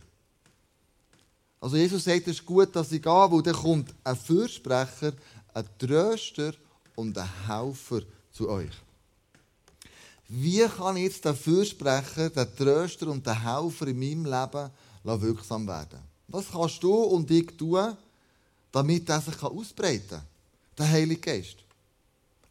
Also 1.59 1.77
Jesus 1.77 2.03
sagt, 2.03 2.27
es 2.27 2.37
ist 2.37 2.45
gut, 2.45 2.75
dass 2.75 2.91
ich 2.91 3.01
gehe, 3.01 3.11
weil 3.11 3.41
dann 3.41 3.55
kommt 3.55 3.93
ein 4.03 4.15
Fürsprecher, 4.15 5.13
ein 5.53 5.65
Tröster 5.79 6.53
und 6.95 7.17
ein 7.17 7.47
Helfer 7.47 8.01
zu 8.31 8.49
euch. 8.49 8.71
Wie 10.27 10.67
kann 10.67 10.97
jetzt 10.97 11.25
der 11.25 11.33
Fürsprecher, 11.33 12.29
der 12.29 12.55
Tröster 12.55 13.07
und 13.07 13.25
der 13.25 13.43
Helfer 13.43 13.87
in 13.87 13.99
meinem 13.99 14.25
Leben 14.25 14.69
wirksam 15.03 15.67
werden? 15.67 15.99
Was 16.27 16.51
kannst 16.51 16.83
du 16.83 16.93
und 16.93 17.29
ich 17.31 17.47
tun, 17.57 17.97
damit 18.71 19.09
er 19.09 19.21
sich 19.21 19.41
ausbreiten 19.41 20.09
kann? 20.09 20.21
Der 20.77 20.91
Heilige 20.91 21.21
Geist. 21.21 21.64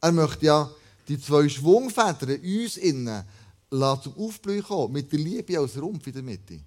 Er 0.04 0.12
möchte 0.12 0.44
ja 0.44 0.70
die 1.08 1.18
zwei 1.18 1.48
Schwungfedern 1.48 2.38
uns 2.38 2.76
innen 2.76 3.24
zum 3.70 4.14
Aufblühen 4.18 4.62
kommen, 4.62 4.92
mit 4.92 5.10
der 5.10 5.18
Liebe 5.18 5.58
als 5.58 5.80
Rumpf 5.80 6.06
in 6.06 6.12
der 6.12 6.22
Mitte. 6.22 6.60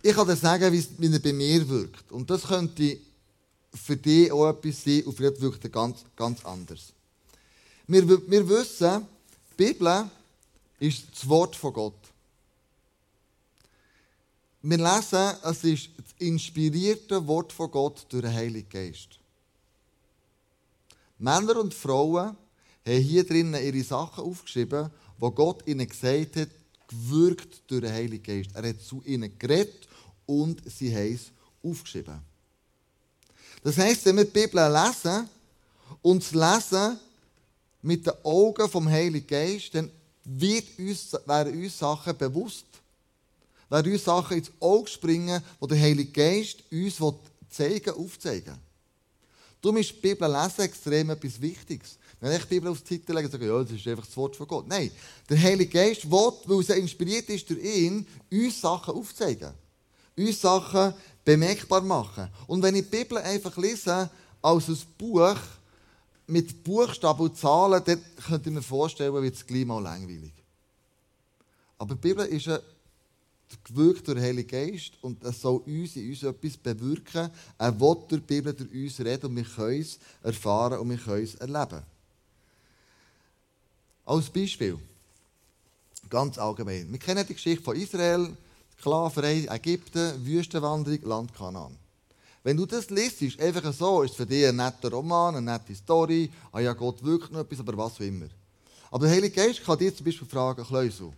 Ich 0.00 0.14
kann 0.14 0.26
dir 0.26 0.34
sagen, 0.34 0.72
wie 0.72 1.12
er 1.12 1.18
bei 1.18 1.34
mir 1.34 1.68
wirkt. 1.68 2.10
Und 2.10 2.30
das 2.30 2.44
könnte 2.44 2.96
für 3.74 3.98
dich 3.98 4.32
auch 4.32 4.48
etwas 4.48 4.82
sein 4.82 5.02
und 5.02 5.14
vielleicht 5.14 5.38
wirkt 5.42 5.62
er 5.64 5.68
ganz, 5.68 6.06
ganz 6.16 6.42
anders. 6.42 6.94
Wir, 7.86 8.08
wir 8.08 8.48
wissen, 8.48 9.06
die 9.58 9.64
Bibel 9.74 10.10
ist 10.80 11.04
das 11.12 11.28
Wort 11.28 11.54
von 11.54 11.74
Gott. 11.74 12.00
Wir 14.62 14.78
lesen, 14.78 15.36
es 15.42 15.64
ist 15.64 15.90
das 15.98 16.14
inspirierte 16.18 17.26
Wort 17.26 17.52
von 17.52 17.70
Gott 17.70 18.06
durch 18.08 18.22
den 18.22 18.32
Heiligen 18.32 18.70
Geist. 18.70 19.18
Männer 21.18 21.60
und 21.60 21.74
Frauen 21.74 22.36
haben 22.86 23.02
hier 23.02 23.24
drinnen 23.24 23.62
ihre 23.62 23.82
Sachen 23.82 24.24
aufgeschrieben, 24.24 24.90
wo 25.18 25.30
Gott 25.30 25.66
ihnen 25.66 25.88
gesagt 25.88 26.36
hat, 26.36 26.48
gewirkt 26.88 27.62
durch 27.66 27.80
den 27.80 27.92
Heiligen 27.92 28.22
Geist. 28.22 28.50
Er 28.54 28.68
hat 28.68 28.80
zu 28.80 29.02
ihnen 29.04 29.36
geredet 29.38 29.88
und 30.26 30.62
sie 30.70 30.94
haben 30.94 31.14
es 31.14 31.32
aufgeschrieben. 31.62 32.20
Das 33.62 33.78
heisst, 33.78 34.04
wenn 34.04 34.16
wir 34.16 34.24
die 34.24 34.30
Bibel 34.30 34.72
lesen 34.72 35.28
und 36.02 36.22
es 36.22 36.32
lesen 36.32 36.98
mit 37.82 38.06
den 38.06 38.12
Augen 38.22 38.68
vom 38.68 38.88
Heiligen 38.88 39.26
Geist, 39.26 39.74
dann 39.74 39.90
wird 40.24 40.78
uns, 40.78 41.12
werden 41.24 41.60
uns 41.60 41.78
Sachen 41.78 42.16
bewusst. 42.16 42.66
Werden 43.68 43.92
uns 43.92 44.04
Sachen 44.04 44.38
ins 44.38 44.52
Auge 44.60 44.88
springen, 44.88 45.42
die 45.60 45.66
der 45.66 45.80
Heilige 45.80 46.12
Geist 46.12 46.62
uns 46.70 47.02
zeigen 47.48 47.94
aufzeigen 47.94 48.65
Darum 49.60 49.78
ist 49.78 49.90
die 49.90 50.00
Bibel 50.00 50.30
lesen 50.30 50.60
extrem 50.62 51.10
etwas 51.10 51.40
Wichtiges. 51.40 51.98
Wenn 52.20 52.32
ich 52.32 52.42
die 52.44 52.54
Bibel 52.54 52.70
aufs 52.70 52.82
Titel 52.82 53.14
lege, 53.14 53.28
sage 53.28 53.44
ich, 53.44 53.50
ja, 53.50 53.62
das 53.62 53.72
ist 53.72 53.86
einfach 53.86 54.06
das 54.06 54.16
Wort 54.16 54.36
von 54.36 54.46
Gott. 54.46 54.68
Nein, 54.68 54.90
der 55.28 55.42
Heilige 55.42 55.70
Geist 55.70 56.10
will, 56.10 56.32
weil 56.44 56.64
er 56.68 56.76
inspiriert 56.76 57.28
ist 57.28 57.48
durch 57.50 57.62
ihn, 57.62 58.06
uns 58.30 58.60
Sachen 58.60 58.94
aufzeigen. 58.94 59.52
Uns 60.16 60.40
Sachen 60.40 60.94
bemerkbar 61.24 61.82
machen. 61.82 62.28
Und 62.46 62.62
wenn 62.62 62.74
ich 62.74 62.88
die 62.88 62.96
Bibel 62.96 63.18
einfach 63.18 63.56
lese 63.56 64.08
als 64.40 64.68
ein 64.68 64.78
Buch 64.96 65.36
mit 66.26 66.64
Buchstaben 66.64 67.20
und 67.20 67.36
Zahlen, 67.36 67.82
dann 67.84 68.02
könnte 68.26 68.48
ich 68.48 68.54
mir 68.54 68.62
vorstellen, 68.62 69.12
wird 69.14 69.34
es 69.34 69.46
gleich 69.46 69.66
mal 69.66 69.82
langweilig. 69.82 70.32
Aber 71.78 71.94
die 71.94 72.00
Bibel 72.00 72.24
ist 72.26 72.48
ein 72.48 72.58
gewirkt 73.64 74.06
durch 74.06 74.16
den 74.16 74.24
Heiligen 74.24 74.48
Geist 74.48 74.92
und 75.02 75.22
es 75.24 75.40
soll 75.40 75.60
uns 75.66 75.96
in 75.96 76.10
uns 76.10 76.22
etwas 76.22 76.56
bewirken. 76.56 77.30
Er 77.58 77.80
will 77.80 77.96
durch 78.08 78.22
die 78.22 78.26
Bibel 78.26 78.52
durch 78.52 78.72
uns 78.72 79.00
reden 79.00 79.26
und 79.26 79.36
wir 79.36 79.44
können 79.44 79.80
es 79.80 79.98
erfahren 80.22 80.78
und 80.78 80.90
wir 80.90 80.98
können 80.98 81.24
es 81.24 81.34
erleben. 81.36 81.82
Als 84.04 84.30
Beispiel, 84.30 84.78
ganz 86.08 86.38
allgemein. 86.38 86.90
Wir 86.90 86.98
kennen 86.98 87.24
die 87.26 87.34
Geschichte 87.34 87.64
von 87.64 87.76
Israel, 87.76 88.36
Sklaverei, 88.78 89.46
Ägypten, 89.48 90.24
Wüstenwanderung, 90.24 91.02
Land 91.02 91.34
Kanaan. 91.34 91.76
Wenn 92.44 92.56
du 92.56 92.66
das 92.66 92.90
liest, 92.90 93.40
einfach 93.40 93.72
so, 93.72 94.02
ist 94.02 94.12
es 94.12 94.16
für 94.16 94.26
dich 94.26 94.46
ein 94.46 94.56
netter 94.56 94.90
Roman, 94.90 95.34
eine 95.34 95.50
nette 95.50 95.74
Story, 95.74 96.30
ah 96.52 96.60
ja, 96.60 96.72
Gott 96.74 97.02
wirkt 97.02 97.32
noch 97.32 97.40
etwas, 97.40 97.58
aber 97.58 97.76
was 97.76 97.94
auch 97.94 98.00
immer. 98.00 98.28
Aber 98.90 99.06
der 99.06 99.16
Heilige 99.16 99.34
Geist 99.34 99.64
kann 99.64 99.78
dir 99.78 99.92
zum 99.92 100.06
Beispiel 100.06 100.28
fragen, 100.28 100.64
Kleusel, 100.64 101.12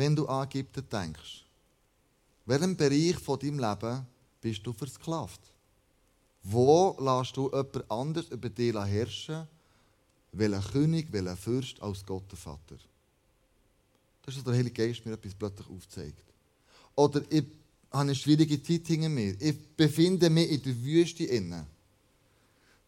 wenn 0.00 0.16
du 0.16 0.26
an 0.26 0.48
Ägypten 0.48 0.82
denkst, 0.90 1.44
welchem 2.46 2.74
Bereich 2.74 3.16
von 3.16 3.38
deinem 3.38 3.58
Leben 3.58 4.06
bist 4.40 4.66
du 4.66 4.72
versklavt? 4.72 5.40
Wo 6.42 6.96
lässt 6.98 7.36
du 7.36 7.50
jemand 7.50 7.90
anders 7.90 8.28
über 8.30 8.48
dich 8.48 8.74
herrschen? 8.74 9.46
Welcher 10.32 10.62
König, 10.72 11.12
welcher 11.12 11.36
Fürst 11.36 11.82
als 11.82 12.04
Gott 12.06 12.24
der 12.30 12.38
Vater? 12.38 12.78
Das 14.22 14.34
ist, 14.34 14.38
was 14.38 14.44
der 14.44 14.54
Heilige 14.54 14.86
Geist 14.86 15.04
mir 15.04 15.12
etwas 15.12 15.34
plötzlich 15.34 15.68
aufzeigt. 15.68 16.24
Oder 16.96 17.20
ich 17.28 17.44
habe 17.90 18.00
eine 18.00 18.14
schwierige 18.14 18.62
Zeit 18.62 18.86
hinter 18.86 19.10
mir. 19.10 19.36
Ich 19.38 19.54
befinde 19.76 20.30
mich 20.30 20.50
in 20.50 20.62
der 20.62 20.82
Wüste 20.82 21.24
innen. 21.24 21.66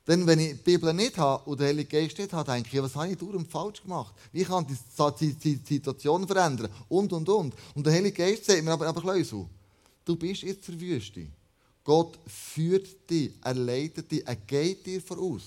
Denn 0.07 0.27
wenn 0.27 0.41
ich 0.41 0.49
die 0.49 0.55
Bibel 0.55 0.93
nicht 0.93 1.17
habe 1.17 1.49
und 1.49 1.61
den 1.61 1.69
Heiligen 1.69 1.89
Geist 1.89 2.19
nicht 2.19 2.33
habe, 2.33 2.51
denke 2.51 2.69
ich, 2.73 2.83
was 2.83 2.97
habe 2.97 3.09
ich 3.09 3.19
durch 3.19 3.47
falsch 3.49 3.83
gemacht? 3.83 4.15
Wie 4.33 4.43
kann 4.43 4.67
ich 4.69 5.37
die 5.39 5.61
Situation 5.65 6.27
verändern? 6.27 6.71
Und, 6.89 7.13
und, 7.13 7.29
und. 7.29 7.55
Und 7.75 7.87
der 7.87 7.93
Heilige 7.93 8.17
Geist 8.17 8.45
sagt 8.45 8.65
mir 8.65 8.73
aber, 8.73 8.89
aber 8.89 9.01
Kleusel, 9.01 9.47
du 10.05 10.17
bist 10.17 10.43
jetzt 10.43 10.67
der 10.67 10.81
Wüste. 10.81 11.27
Gott 11.85 12.19
führt 12.27 13.09
dich, 13.09 13.33
er 13.43 13.55
leitet 13.55 14.11
dich, 14.11 14.27
er 14.27 14.37
geht 14.37 14.87
dir 14.87 15.01
voraus. 15.01 15.43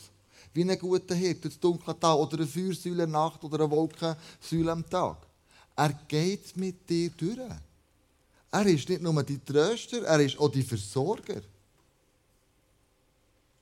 Wie 0.54 0.64
ein 0.64 0.80
guter 0.80 1.16
Hirt 1.16 1.44
durch 1.44 1.56
das 1.56 1.60
dunkle 1.60 2.00
Tag 2.00 2.18
oder 2.18 2.38
eine 2.38 2.48
Feuersäule 2.48 3.08
Nacht 3.08 3.44
oder 3.44 3.60
eine 3.60 3.72
Wolkensäule 3.72 4.72
am 4.72 4.90
Tag. 4.90 5.18
Er 5.76 5.92
geht 6.08 6.56
mit 6.56 6.90
dir 6.90 7.10
durch. 7.10 7.40
Er 8.52 8.66
ist 8.68 8.88
nicht 8.88 9.02
nur 9.02 9.22
die 9.24 9.40
Tröster, 9.40 10.04
er 10.04 10.22
ist 10.22 10.40
auch 10.40 10.50
die 10.50 10.64
Versorger. 10.64 11.42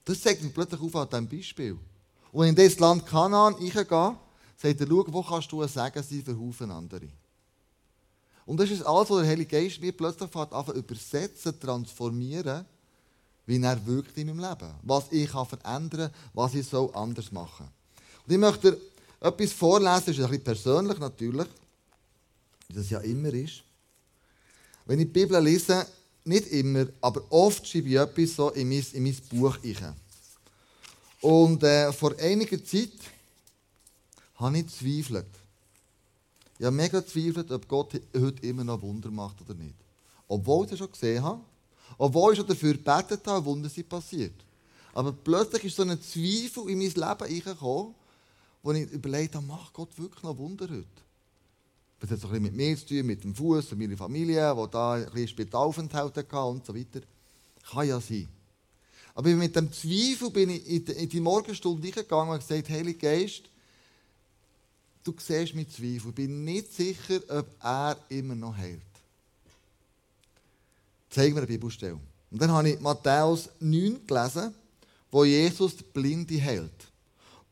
Das 0.06 0.22
zeigt 0.22 0.44
mir 0.44 0.50
plötzlich 0.50 0.82
auf 0.82 0.96
an 0.96 1.10
diesem 1.10 1.28
Beispiel. 1.28 1.72
Und 2.32 2.42
wenn 2.42 2.54
ich 2.54 2.60
in 2.60 2.70
das 2.70 2.80
Land 2.80 3.06
Kanaan 3.06 3.54
reingehe, 3.54 4.18
sagt 4.58 4.82
er, 4.82 4.88
schau, 4.88 5.06
wo 5.08 5.24
kannst 5.24 5.52
du 5.52 5.62
ein 5.62 5.68
Segen 5.68 6.04
sein 6.04 6.24
für 6.24 6.40
Haufen 6.40 6.72
andere. 6.72 7.10
Und 8.46 8.60
das 8.60 8.72
ist 8.72 8.84
alles, 8.84 9.10
was 9.10 9.22
der 9.22 9.30
Heilige 9.30 9.50
Geist 9.50 9.80
mir 9.80 9.92
plötzlich 9.92 10.36
anfängt 10.36 10.78
übersetzen, 10.78 11.60
transformieren, 11.60 12.66
wie 13.46 13.62
er 13.62 13.86
wirkt 13.86 14.18
in 14.18 14.28
meinem 14.28 14.40
Leben. 14.40 14.74
Was 14.84 15.12
ich 15.12 15.30
kann 15.30 15.46
verändern 15.46 16.12
kann, 16.12 16.32
was 16.34 16.54
ich 16.56 16.68
so 16.68 16.92
anders 16.94 17.32
machen 17.32 17.68
Und 18.26 18.34
ich 18.34 18.40
möchte 18.40 18.80
etwas 19.20 19.54
vorlesen, 19.54 20.06
das 20.06 20.18
ist 20.18 20.20
ein 20.20 20.30
bisschen 20.30 20.44
persönlich 20.44 20.98
natürlich, 21.00 21.48
wie 22.68 22.74
das 22.74 22.90
ja 22.90 23.00
immer 23.00 23.34
ist. 23.34 23.64
Wenn 24.86 25.00
ich 25.00 25.08
die 25.08 25.14
Bibel 25.14 25.42
lese, 25.42 25.86
nicht 26.26 26.48
immer, 26.48 26.88
aber 27.02 27.22
oft 27.30 27.68
schreibe 27.68 27.90
ich 27.90 27.96
etwas 27.96 28.36
so 28.36 28.50
in 28.52 28.70
mein, 28.70 28.86
in 28.94 29.04
mein 29.04 29.18
Buch 29.30 29.58
rein. 29.64 29.96
Und 31.22 31.64
äh, 31.64 31.92
vor 31.94 32.14
einiger 32.20 32.64
Zeit 32.64 32.92
habe 34.36 34.58
ich 34.58 34.66
gezweifelt. 34.66 35.28
Ich 36.60 36.66
habe 36.66 36.76
mega 36.76 37.00
gezweifelt, 37.00 37.52
ob 37.52 37.68
Gott 37.68 37.94
heute 38.16 38.46
immer 38.46 38.64
noch 38.64 38.82
Wunder 38.82 39.10
macht 39.10 39.42
oder 39.42 39.54
nicht. 39.54 39.76
Obwohl 40.28 40.66
ich 40.66 40.74
es 40.74 40.80
schon 40.80 40.92
gesehen 40.92 41.24
habe, 41.24 41.42
obwohl 41.98 42.34
ich 42.34 42.40
schon 42.40 42.48
dafür 42.48 42.74
gebetet 42.74 43.26
habe, 43.26 43.46
Wunder 43.46 43.70
sind 43.70 43.90
passiert. 43.90 44.34
Aber 44.94 45.12
plötzlich 45.12 45.66
ist 45.66 45.76
so 45.76 45.84
ein 45.84 46.02
Zweifel 46.02 46.70
in 46.70 46.78
mein 46.78 46.88
Leben 46.88 46.96
reingekommen, 46.96 47.96
wo 48.62 48.72
ich 48.72 48.92
überlegt 48.92 49.36
habe, 49.36 49.46
macht 49.46 49.74
Gott 49.74 49.98
wirklich 49.98 50.24
noch 50.24 50.38
Wunder 50.38 50.66
heute? 50.70 50.88
Das 52.04 52.12
hat 52.12 52.20
so 52.20 52.28
ein 52.28 52.32
bisschen 52.34 52.44
mit 52.44 52.56
mir 52.56 52.78
zu 52.78 52.88
tun, 52.88 53.06
mit 53.06 53.24
dem 53.24 53.34
Fuß 53.34 53.72
und 53.72 53.80
meiner 53.80 53.96
Familie, 53.96 54.54
die 54.54 54.72
da 54.72 54.96
ein 54.96 55.06
bisschen 55.06 55.30
Spitalaufenthalt 55.30 56.18
hatte 56.18 56.42
und 56.42 56.66
so 56.66 56.76
weiter. 56.76 57.00
Kann 57.72 57.88
ja 57.88 58.02
sein. 58.02 58.28
Aber 59.16 59.30
mit 59.30 59.56
dem 59.56 59.72
Zweifel 59.72 60.30
bin 60.30 60.50
ich 60.50 60.68
in 60.68 61.08
die 61.08 61.22
Morgenstunde 61.22 61.92
gegangen 61.92 62.32
und 62.32 62.46
gesagt, 62.46 62.70
Heilige 62.70 63.00
Geist, 63.00 63.44
du 65.06 65.16
siehst 65.18 65.56
mit 65.56 65.72
Zweifel. 65.72 66.10
Ich 66.10 66.16
bin 66.16 66.44
nicht 66.44 66.74
sicher, 66.74 67.22
ob 67.30 67.48
er 67.64 67.98
immer 68.10 68.36
noch 68.36 68.58
heilt. 68.58 68.82
Zeig 71.10 71.32
mir 71.32 71.38
eine 71.38 71.48
Bibelstelle. 71.48 72.02
Und 72.32 72.42
dann 72.42 72.52
habe 72.52 72.72
ich 72.72 72.82
Matthäus 72.82 73.48
9 73.62 74.06
gelesen, 74.06 74.54
wo 75.10 75.24
Jesus 75.24 75.78
die 75.78 75.84
Blinde 75.84 76.44
heilt. 76.44 76.93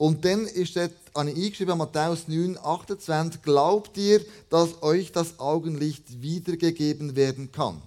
Und 0.02 0.26
dann 0.26 0.48
ist 0.48 0.76
dort, 0.76 0.94
habe 1.14 1.30
ich 1.30 1.36
eingeschrieben, 1.36 1.78
Matthäus 1.78 2.28
9, 2.28 2.58
28, 2.58 3.40
glaubt 3.44 3.96
ihr, 3.98 4.26
dass 4.50 4.82
euch 4.82 5.12
das 5.12 5.38
Augenlicht 5.40 6.24
wiedergegeben 6.24 7.16
werden 7.16 7.52
kann? 7.52 7.76
Und 7.76 7.84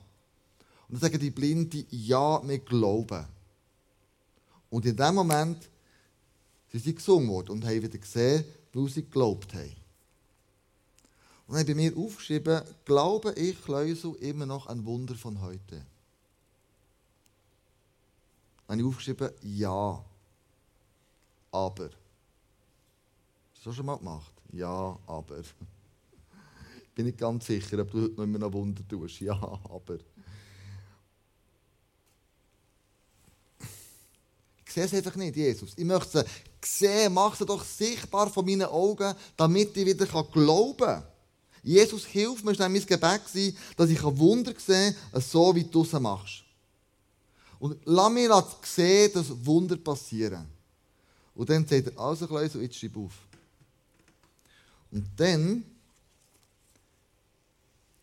dann 0.91 1.01
sagen 1.01 1.19
die 1.19 1.33
Blinden, 1.33 1.85
ja, 1.91 2.41
wir 2.47 2.61
glauben. 2.61 3.25
Und 4.71 4.87
in 4.87 4.97
dem 4.97 5.13
Moment 5.13 5.69
sind 6.71 6.85
sie 6.85 6.95
gesungen 6.95 7.31
worden 7.31 7.51
und 7.51 7.65
haben 7.65 7.83
wieder 7.83 7.99
gesehen, 7.99 8.45
weil 8.73 8.89
sie 8.89 9.03
geglaubt 9.03 9.53
haben. 9.53 9.75
Und 11.49 11.57
dann 11.57 11.59
habe 11.59 11.63
ich 11.63 11.77
bei 11.77 11.83
mir 11.83 11.97
aufgeschrieben, 11.97 12.63
glaube 12.85 13.33
ich, 13.33 13.61
Kleusel, 13.65 14.15
immer 14.21 14.47
noch 14.47 14.69
ein 14.69 14.85
Wunder 14.85 15.17
von 15.17 15.41
heute? 15.43 15.85
Dann 18.69 18.79
habe 18.79 18.83
ich 18.83 18.87
aufgeschrieben, 18.87 19.31
ja, 19.43 20.01
aber. 21.51 21.91
Hast 23.65 23.69
du 23.69 23.77
schon 23.77 23.87
mal 23.87 23.97
gemacht? 23.97 24.31
Ja, 24.53 24.99
aber. 25.07 25.39
Ich 25.39 25.55
bin 26.95 27.07
nicht 27.07 27.17
ganz 27.17 27.47
sicher, 27.47 27.79
ob 27.79 27.91
du 27.91 28.03
heute 28.03 28.15
noch 28.15 28.25
immer 28.25 28.39
noch 28.39 28.53
Wunder 28.53 28.87
tust. 28.87 29.21
Ja, 29.21 29.33
aber. 29.33 29.97
Ich 34.67 34.71
sehe 34.71 34.85
es 34.85 34.93
einfach 34.93 35.17
nicht, 35.17 35.35
Jesus. 35.35 35.73
Ich 35.77 35.85
möchte 35.87 36.27
es 36.61 36.79
sehen, 36.79 37.15
mach 37.15 37.41
es 37.41 37.47
doch 37.47 37.65
sichtbar 37.65 38.29
von 38.29 38.45
meinen 38.45 38.67
Augen, 38.67 39.15
damit 39.35 39.75
ich 39.75 39.87
wieder 39.87 40.05
glauben 40.05 40.77
kann. 40.77 41.05
Jesus, 41.63 42.05
hilf 42.05 42.45
mir, 42.45 42.51
das 42.51 42.59
war 42.59 42.69
mein 42.69 42.85
Gebet, 42.85 43.23
dass 43.79 43.89
ich 43.89 44.03
Wunder 44.03 44.53
sehe, 44.59 44.95
so 45.15 45.55
wie 45.55 45.65
du 45.65 45.81
es 45.81 45.93
machst. 45.93 46.45
Und 47.59 47.79
lass 47.87 48.13
mir 48.13 48.45
sehen, 48.63 49.11
dass 49.15 49.47
Wunder 49.47 49.79
passieren. 49.79 50.49
Und 51.35 51.49
dann 51.49 51.67
sagt 51.67 51.87
er, 51.87 51.99
also 51.99 52.27
Kleusel, 52.27 52.61
jetzt 52.61 52.77
schreib 52.77 52.99
auf. 52.99 53.24
Und 54.95 55.07
dann 55.17 55.65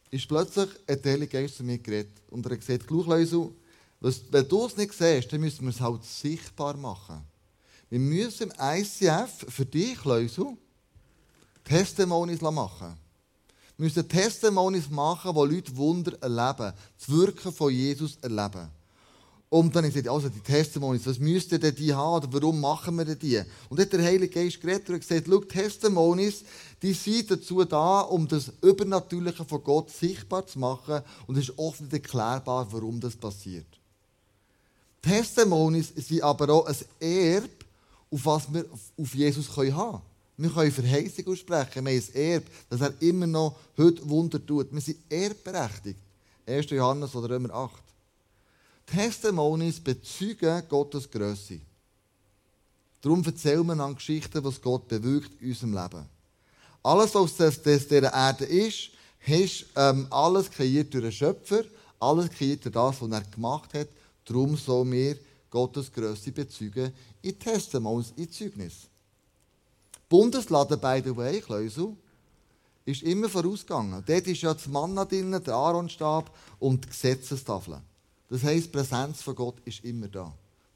ist 0.10 0.28
plötzlich 0.28 0.70
ein 0.88 1.00
Heilige 1.06 1.28
Geist 1.28 1.56
zu 1.56 1.64
mir 1.64 1.78
geredet. 1.78 2.12
Und 2.30 2.46
er 2.46 2.52
hat 2.52 2.60
gesagt, 2.60 2.86
Klauchleusel, 2.86 3.50
wenn 4.02 4.48
du 4.50 4.66
es 4.66 4.76
nicht 4.76 4.94
siehst, 4.94 5.32
dann 5.32 5.40
müssen 5.40 5.64
wir 5.64 5.70
es 5.70 5.80
halt 5.80 6.04
sichtbar 6.04 6.76
machen. 6.76 7.22
Wir 7.90 8.00
müssen 8.00 8.52
im 8.52 8.54
ICF 8.60 9.46
für 9.48 9.66
dich, 9.66 10.04
Leusel, 10.04 10.58
Testimonies 11.64 12.42
machen. 12.42 12.98
Wir 13.78 13.86
müssen 13.86 14.10
Testimonies 14.10 14.90
machen, 14.90 15.34
wo 15.34 15.46
Leute 15.46 15.76
Wunder 15.78 16.18
erleben, 16.22 16.74
das 16.98 17.10
Wirken 17.10 17.54
von 17.54 17.72
Jesus 17.72 18.18
erleben. 18.22 18.70
Und 19.54 19.76
dann 19.76 19.84
gesagt, 19.84 20.08
also 20.08 20.30
die 20.30 20.40
Testimonies, 20.40 21.06
was 21.06 21.20
müssten 21.20 21.60
denn 21.60 21.76
die 21.76 21.94
haben 21.94 22.24
oder 22.24 22.32
warum 22.32 22.62
machen 22.62 22.96
wir 22.96 23.04
denn 23.04 23.20
die? 23.20 23.38
Und 23.68 23.78
dann 23.78 23.86
hat 23.86 23.92
der 23.92 24.06
Heilige 24.06 24.30
Geist 24.34 24.62
geredet 24.62 24.90
und 24.90 25.02
gesagt, 25.02 25.26
schau, 25.28 25.42
Testimonies, 25.42 26.46
die 26.82 26.94
sind 26.94 27.30
dazu 27.30 27.66
da, 27.66 28.00
um 28.00 28.26
das 28.30 28.50
Übernatürliche 28.62 29.44
von 29.44 29.62
Gott 29.62 29.90
sichtbar 29.90 30.48
zu 30.48 30.58
machen 30.58 31.02
und 31.28 31.38
es 31.38 31.50
ist 31.50 31.60
oft 31.60 31.82
nicht 31.82 31.92
erklärbar, 31.92 32.66
warum 32.72 33.02
das 33.02 33.14
passiert. 33.18 33.66
Testimonies 35.02 35.92
sind 35.98 36.24
aber 36.24 36.50
auch 36.54 36.68
ein 36.68 36.76
Erb, 37.02 37.52
auf 38.10 38.26
was 38.26 38.54
wir 38.54 38.66
auf 38.72 39.14
Jesus 39.14 39.50
haben 39.58 39.70
können. 39.70 40.02
Wir 40.38 40.50
können 40.50 40.72
Verheißung 40.72 41.28
aussprechen, 41.28 41.86
wir 41.86 41.92
haben 41.92 42.02
ein 42.08 42.16
Erb, 42.16 42.44
dass 42.70 42.80
er 42.80 42.94
immer 43.02 43.28
noch 43.28 43.58
heute 43.78 44.10
Wunder 44.10 44.46
tut. 44.46 44.72
Wir 44.72 44.80
sind 44.80 45.00
erbberechtigt. 45.10 46.00
1. 46.48 46.70
Johannes 46.70 47.14
oder 47.14 47.32
Römer 47.32 47.54
8. 47.54 47.91
Testimonies 48.86 49.80
bezeugen 49.80 50.64
Gottes 50.68 51.10
Größe. 51.10 51.60
Darum 53.02 53.24
erzählen 53.24 53.66
wir 53.66 53.80
an 53.80 53.96
Geschichten, 53.96 54.44
was 54.44 54.62
Gott 54.62 54.88
bewirkt 54.88 55.42
in 55.42 55.50
unserem 55.50 55.74
Leben. 55.74 56.06
Alles, 56.84 57.16
was 57.16 57.42
auf 57.42 57.62
dieser 57.64 58.14
Erde 58.14 58.46
ist, 58.46 58.90
ist 59.26 59.66
ähm, 59.76 60.08
alles 60.10 60.50
kreiert 60.50 60.94
durch 60.94 61.04
den 61.04 61.12
Schöpfer, 61.12 61.64
alles 62.00 62.30
kreiert 62.30 62.66
durch 62.66 62.74
das, 62.74 63.02
was 63.02 63.12
er 63.12 63.22
gemacht 63.22 63.74
hat. 63.74 63.88
Darum 64.26 64.58
soll 64.58 64.92
wir 64.92 65.18
Gottes 65.50 65.92
Größe 65.92 66.32
bezeugen 66.32 66.94
in 67.22 67.38
Testimonies, 67.38 68.14
in 68.16 68.32
Zeugnis. 68.32 68.88
Bundesladen, 70.10 70.80
by 70.80 71.02
the 71.04 71.16
way, 71.16 71.40
Kleusel, 71.40 71.96
ist 72.86 73.04
immer 73.04 73.30
vorausgegangen. 73.30 74.04
Dort 74.06 74.28
ist 74.28 74.42
ja 74.42 74.54
das 74.54 74.68
Manna 74.68 75.06
drin, 75.06 75.32
der 75.32 75.54
Aaronstab 75.54 76.36
und 76.60 76.84
die 76.84 76.90
Gesetzestafel. 76.90 77.80
Das 78.32 78.44
heisst, 78.44 78.68
die 78.68 78.78
Präsenz 78.78 79.22
von 79.22 79.36
Gott 79.36 79.56
ist 79.66 79.84
immer 79.84 80.08
da. 80.08 80.34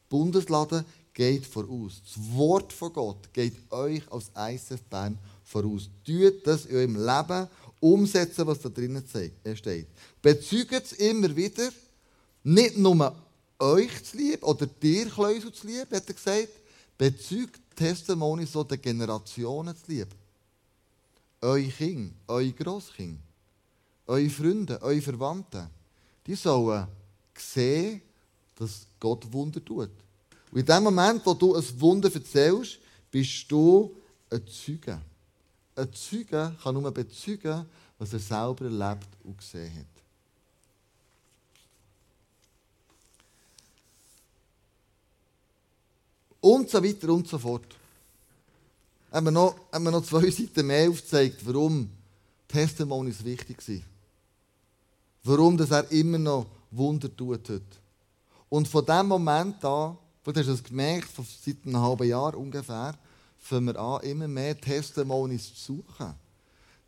Bundeslade 0.09 0.83
geht 1.13 1.45
voraus. 1.45 2.01
Das 2.03 2.21
Wort 2.35 2.73
von 2.73 2.91
Gott 2.91 3.33
geht 3.33 3.71
euch 3.71 4.03
als 4.11 4.29
ISF 4.35 4.81
Bern 4.89 5.17
voraus. 5.41 5.89
Tut 6.05 6.45
das 6.45 6.65
in 6.65 6.75
eurem 6.75 6.95
Leben 6.97 7.47
umsetzen, 7.79 8.45
was 8.45 8.59
da 8.59 8.67
drinnen 8.67 9.05
äh, 9.13 9.55
steht. 9.55 9.87
Bezeugt 10.21 10.73
es 10.73 10.93
immer 10.93 11.33
wieder, 11.33 11.69
nicht 12.43 12.77
nur 12.77 13.15
euch 13.59 14.03
zu 14.03 14.17
lieb 14.17 14.43
oder 14.43 14.67
dir, 14.67 15.09
zu 15.09 15.65
lieb, 15.67 15.89
hat 15.91 16.09
er 16.09 16.13
gesagt, 16.13 16.49
bezeugt 16.97 17.61
Testimony 17.73 18.45
so 18.45 18.65
den 18.65 18.81
Generationen 18.81 19.73
zu 19.77 19.93
lieb. 19.93 20.09
Eure 21.39 21.69
Kinder, 21.69 22.13
eure 22.27 22.51
Grosskinder, 22.51 23.23
eure 24.07 24.29
Freunde, 24.29 24.81
eure 24.81 25.01
Verwandten, 25.01 25.69
die 26.27 26.35
sollen 26.35 26.85
sehen, 27.39 28.01
dass 28.55 28.87
Gott 28.99 29.31
Wunder 29.31 29.63
tut. 29.63 29.89
Und 30.51 30.59
in 30.59 30.65
dem 30.65 30.83
Moment, 30.83 31.25
wo 31.25 31.33
du 31.33 31.55
ein 31.55 31.81
Wunder 31.81 32.13
erzählst, 32.13 32.79
bist 33.11 33.51
du 33.51 33.95
ein 34.29 34.45
Zeuge. 34.47 35.01
Ein 35.75 35.93
Zeuge 35.93 36.55
kann 36.61 36.73
nur 36.73 36.91
bezeugen, 36.91 37.65
was 37.97 38.13
er 38.13 38.19
selber 38.19 38.65
erlebt 38.65 39.07
und 39.23 39.37
gesehen 39.37 39.75
hat. 39.75 39.85
Und 46.41 46.69
so 46.69 46.83
weiter 46.83 47.09
und 47.09 47.27
so 47.27 47.39
fort. 47.39 47.75
Haben 49.11 49.25
wir 49.25 49.31
noch, 49.31 49.55
haben 49.71 49.83
wir 49.83 49.91
noch 49.91 50.05
zwei 50.05 50.29
Seiten 50.31 50.67
mehr 50.67 50.89
aufgezeigt, 50.89 51.45
warum 51.45 51.89
Testimonies 52.47 53.23
wichtig 53.23 53.61
sind. 53.61 53.83
Warum 55.23 55.57
das 55.57 55.71
er 55.71 55.91
immer 55.91 56.19
noch 56.19 56.45
Wunder 56.77 57.15
tut 57.15 57.49
heute. 57.49 57.61
Und 58.49 58.67
von 58.67 58.85
dem 58.85 59.07
Moment 59.07 59.63
an, 59.65 59.97
vielleicht 60.23 60.39
hast 60.39 60.47
du 60.47 60.53
es 60.53 60.63
gemerkt, 60.63 61.09
seit 61.43 61.57
einem 61.65 61.81
halben 61.81 62.07
Jahr 62.07 62.35
ungefähr, 62.35 62.95
fangen 63.37 63.67
wir 63.67 63.79
an, 63.79 64.01
immer 64.03 64.27
mehr 64.27 64.59
Testimonies 64.59 65.53
zu 65.53 65.73
suchen. 65.73 66.13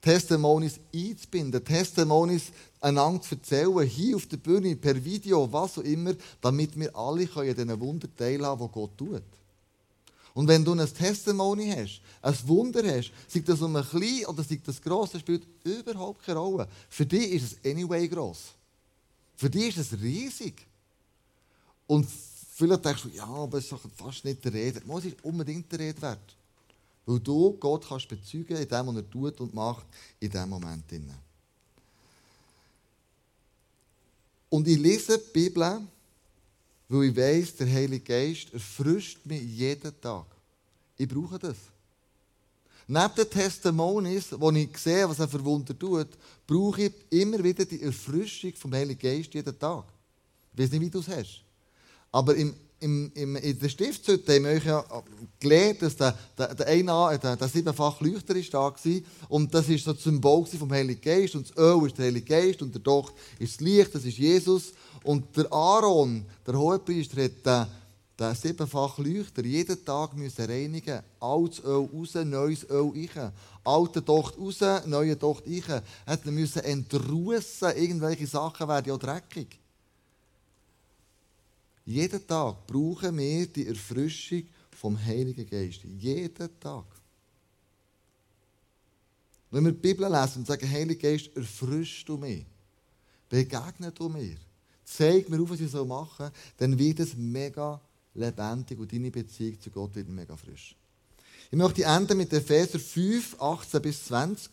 Testimonies 0.02 0.80
einzubinden, 0.94 1.64
Testimonies 1.64 2.52
einander 2.80 3.22
zu 3.22 3.36
erzählen, 3.36 3.82
hier 3.82 4.16
auf 4.16 4.28
der 4.28 4.38
Bühne, 4.38 4.76
per 4.76 5.04
Video, 5.04 5.52
was 5.52 5.78
auch 5.78 5.84
immer, 5.84 6.14
damit 6.40 6.80
wir 6.80 6.96
alle 6.96 7.28
an 7.36 7.46
diesen 7.46 7.80
Wunder 7.80 8.08
teilhaben, 8.16 8.68
die 8.68 8.74
Gott 8.74 8.98
tut. 8.98 9.24
Und 10.34 10.48
wenn 10.48 10.64
du 10.64 10.74
ein 10.74 10.94
Testimony 10.94 11.74
hast, 11.76 12.00
ein 12.22 12.48
Wunder 12.48 12.84
hast, 12.84 13.12
sei 13.28 13.40
das 13.40 13.60
um 13.60 13.76
ein 13.76 13.84
klein 13.84 14.26
oder 14.28 14.44
sei 14.44 14.62
das 14.64 14.80
gross, 14.80 15.12
das 15.12 15.22
spielt 15.22 15.48
überhaupt 15.64 16.24
keine 16.24 16.38
Rolle. 16.38 16.68
Für 16.90 17.08
dich 17.08 17.32
ist 17.32 17.44
es 17.44 17.72
anyway 17.72 18.08
gross. 18.08 18.54
Für 19.38 19.50
dich 19.50 19.78
ist 19.78 19.94
es 19.94 20.02
riesig. 20.02 20.66
Und 21.86 22.06
vielleicht 22.54 22.84
denkst 22.84 23.04
du, 23.04 23.10
ja, 23.10 23.26
aber 23.26 23.60
es 23.60 23.72
ist 23.72 23.80
fast 23.96 24.26
nicht 24.26 24.44
der 24.44 24.52
Rede. 24.52 24.82
Es 24.86 25.06
ist 25.06 25.24
unbedingt 25.24 25.72
der 25.72 25.80
Rede 25.80 26.02
wert. 26.02 26.36
Weil 27.06 27.20
du 27.20 27.54
Gott 27.54 27.88
kannst 27.88 28.10
bezeugen 28.10 28.58
in 28.58 28.68
dem, 28.68 28.88
was 28.88 28.96
er 28.96 29.10
tut 29.10 29.40
und 29.40 29.54
macht, 29.54 29.86
in 30.20 30.30
diesem 30.30 30.50
Moment. 30.50 30.84
Und 34.50 34.68
ich 34.68 34.78
lese 34.78 35.18
die 35.18 35.32
Bibel 35.32 35.82
weil 36.90 37.10
ich 37.10 37.16
weiß, 37.16 37.56
der 37.58 37.72
Heilige 37.72 38.00
Geist 38.00 38.54
erfrischt 38.54 39.20
mich 39.26 39.42
jeden 39.42 40.00
Tag. 40.00 40.26
Ich 40.98 41.08
brauche 41.08 41.38
das. 41.38 41.58
Neben 42.88 43.16
den 43.16 43.30
Testimonies, 43.30 44.28
wo 44.32 44.50
ich 44.52 44.78
sehe, 44.78 45.08
was 45.10 45.20
er 45.20 45.28
für 45.28 45.44
Wunder 45.44 45.78
tut, 45.78 46.08
brauche 46.46 46.84
ich 46.84 46.94
immer 47.10 47.44
wieder 47.44 47.66
die 47.66 47.82
Erfrischung 47.82 48.54
vom 48.56 48.74
Heiligen 48.74 49.00
Geist 49.00 49.34
jeden 49.34 49.60
Tag. 49.60 49.84
Ich 50.54 50.60
weiß 50.60 50.72
nicht, 50.72 50.82
wie 50.82 50.90
du 50.90 51.00
es 51.00 51.08
hast. 51.08 51.44
Aber 52.12 52.36
im 52.36 52.54
im, 52.80 53.12
im, 53.16 53.36
in 53.38 53.60
der 53.60 53.70
Stiftshütte 53.70 54.36
haben 54.36 54.44
wir 54.44 54.58
ja 54.58 54.86
gelernt, 55.40 55.82
dass 55.82 55.96
der, 55.96 56.18
der, 56.38 56.54
der, 56.54 56.68
eine, 56.68 57.20
der, 57.20 57.36
der 57.36 57.48
siebenfach 57.48 58.00
Leuchter 58.02 58.36
ist 58.36 58.54
da 58.54 58.60
war. 58.60 58.76
Und 59.30 59.54
das 59.54 59.70
war 59.70 59.78
so 59.78 59.94
das 59.94 60.04
Symbol 60.04 60.46
vom 60.46 60.72
Heiligen 60.72 61.02
Geist. 61.02 61.36
Und 61.36 61.50
das 61.50 61.58
Öl 61.58 61.88
ist 61.88 61.98
der 61.98 62.06
Heilige 62.06 62.26
Geist. 62.26 62.62
Und 62.62 62.74
der 62.74 62.82
Docht 62.82 63.14
ist 63.40 63.56
das 63.56 63.62
Licht, 63.62 63.96
das 63.96 64.06
ist 64.06 64.18
Jesus. 64.18 64.74
Und 65.04 65.36
der 65.36 65.52
Aaron, 65.52 66.26
der 66.46 66.58
Hohepriester, 66.58 67.24
hat 67.24 67.46
den, 67.46 67.68
den 68.20 68.34
siebenfach 68.34 68.98
Leuchter 68.98 69.46
jeden 69.46 69.86
Tag 69.86 70.16
müssen 70.16 70.46
reinigen 70.46 71.02
Altes 71.20 71.64
Öl 71.64 71.88
raus, 71.94 72.16
neues 72.16 72.68
Öl 72.70 72.92
rein. 73.14 73.32
Alte 73.64 74.02
Docht 74.02 74.38
raus, 74.40 74.86
neue 74.88 75.16
Docht 75.16 75.44
rein. 75.46 75.84
Er 76.06 76.32
musste 76.32 76.64
entrussen, 76.64 77.76
irgendwelche 77.76 78.26
Sachen 78.26 78.68
werden 78.68 78.90
ja 78.90 78.98
dreckig. 78.98 79.60
Jeden 81.86 82.28
Tag 82.28 82.66
brauchen 82.66 83.18
wir 83.18 83.48
die 83.48 83.68
Erfrischung 83.68 84.44
vom 84.72 84.98
Heiligen 84.98 85.48
Geist. 85.48 85.82
Jeden 85.84 86.60
Tag. 86.60 86.86
Wenn 89.52 89.64
wir 89.64 89.72
die 89.72 89.78
Bibel 89.78 90.12
lesen 90.12 90.40
und 90.40 90.48
sagen, 90.48 90.70
Heiliger 90.70 91.10
Geist, 91.10 91.30
erfrischst 91.36 92.10
du 92.10 92.18
mich, 92.18 92.46
begegne 93.30 93.92
du 93.92 94.10
mir, 94.10 94.38
zeig 94.84 95.30
mir 95.30 95.40
auf, 95.40 95.52
was 95.52 95.62
ich 95.62 95.72
machen 95.72 96.10
soll, 96.18 96.32
dann 96.58 96.78
wird 96.78 97.00
es 97.00 97.16
mega 97.16 97.80
lebendig 98.18 98.80
und 98.80 98.92
deine 98.92 99.12
Beziehung 99.12 99.60
zu 99.60 99.70
Gott 99.70 99.96
wird 99.96 100.10
mega 100.10 100.36
frisch. 100.36 100.76
Ich 101.50 101.58
möchte 101.58 101.84
enden 101.84 102.18
mit 102.18 102.34
Epheser 102.34 102.80
5, 102.80 103.40
18 103.40 103.82
bis 103.82 104.06
20. 104.06 104.52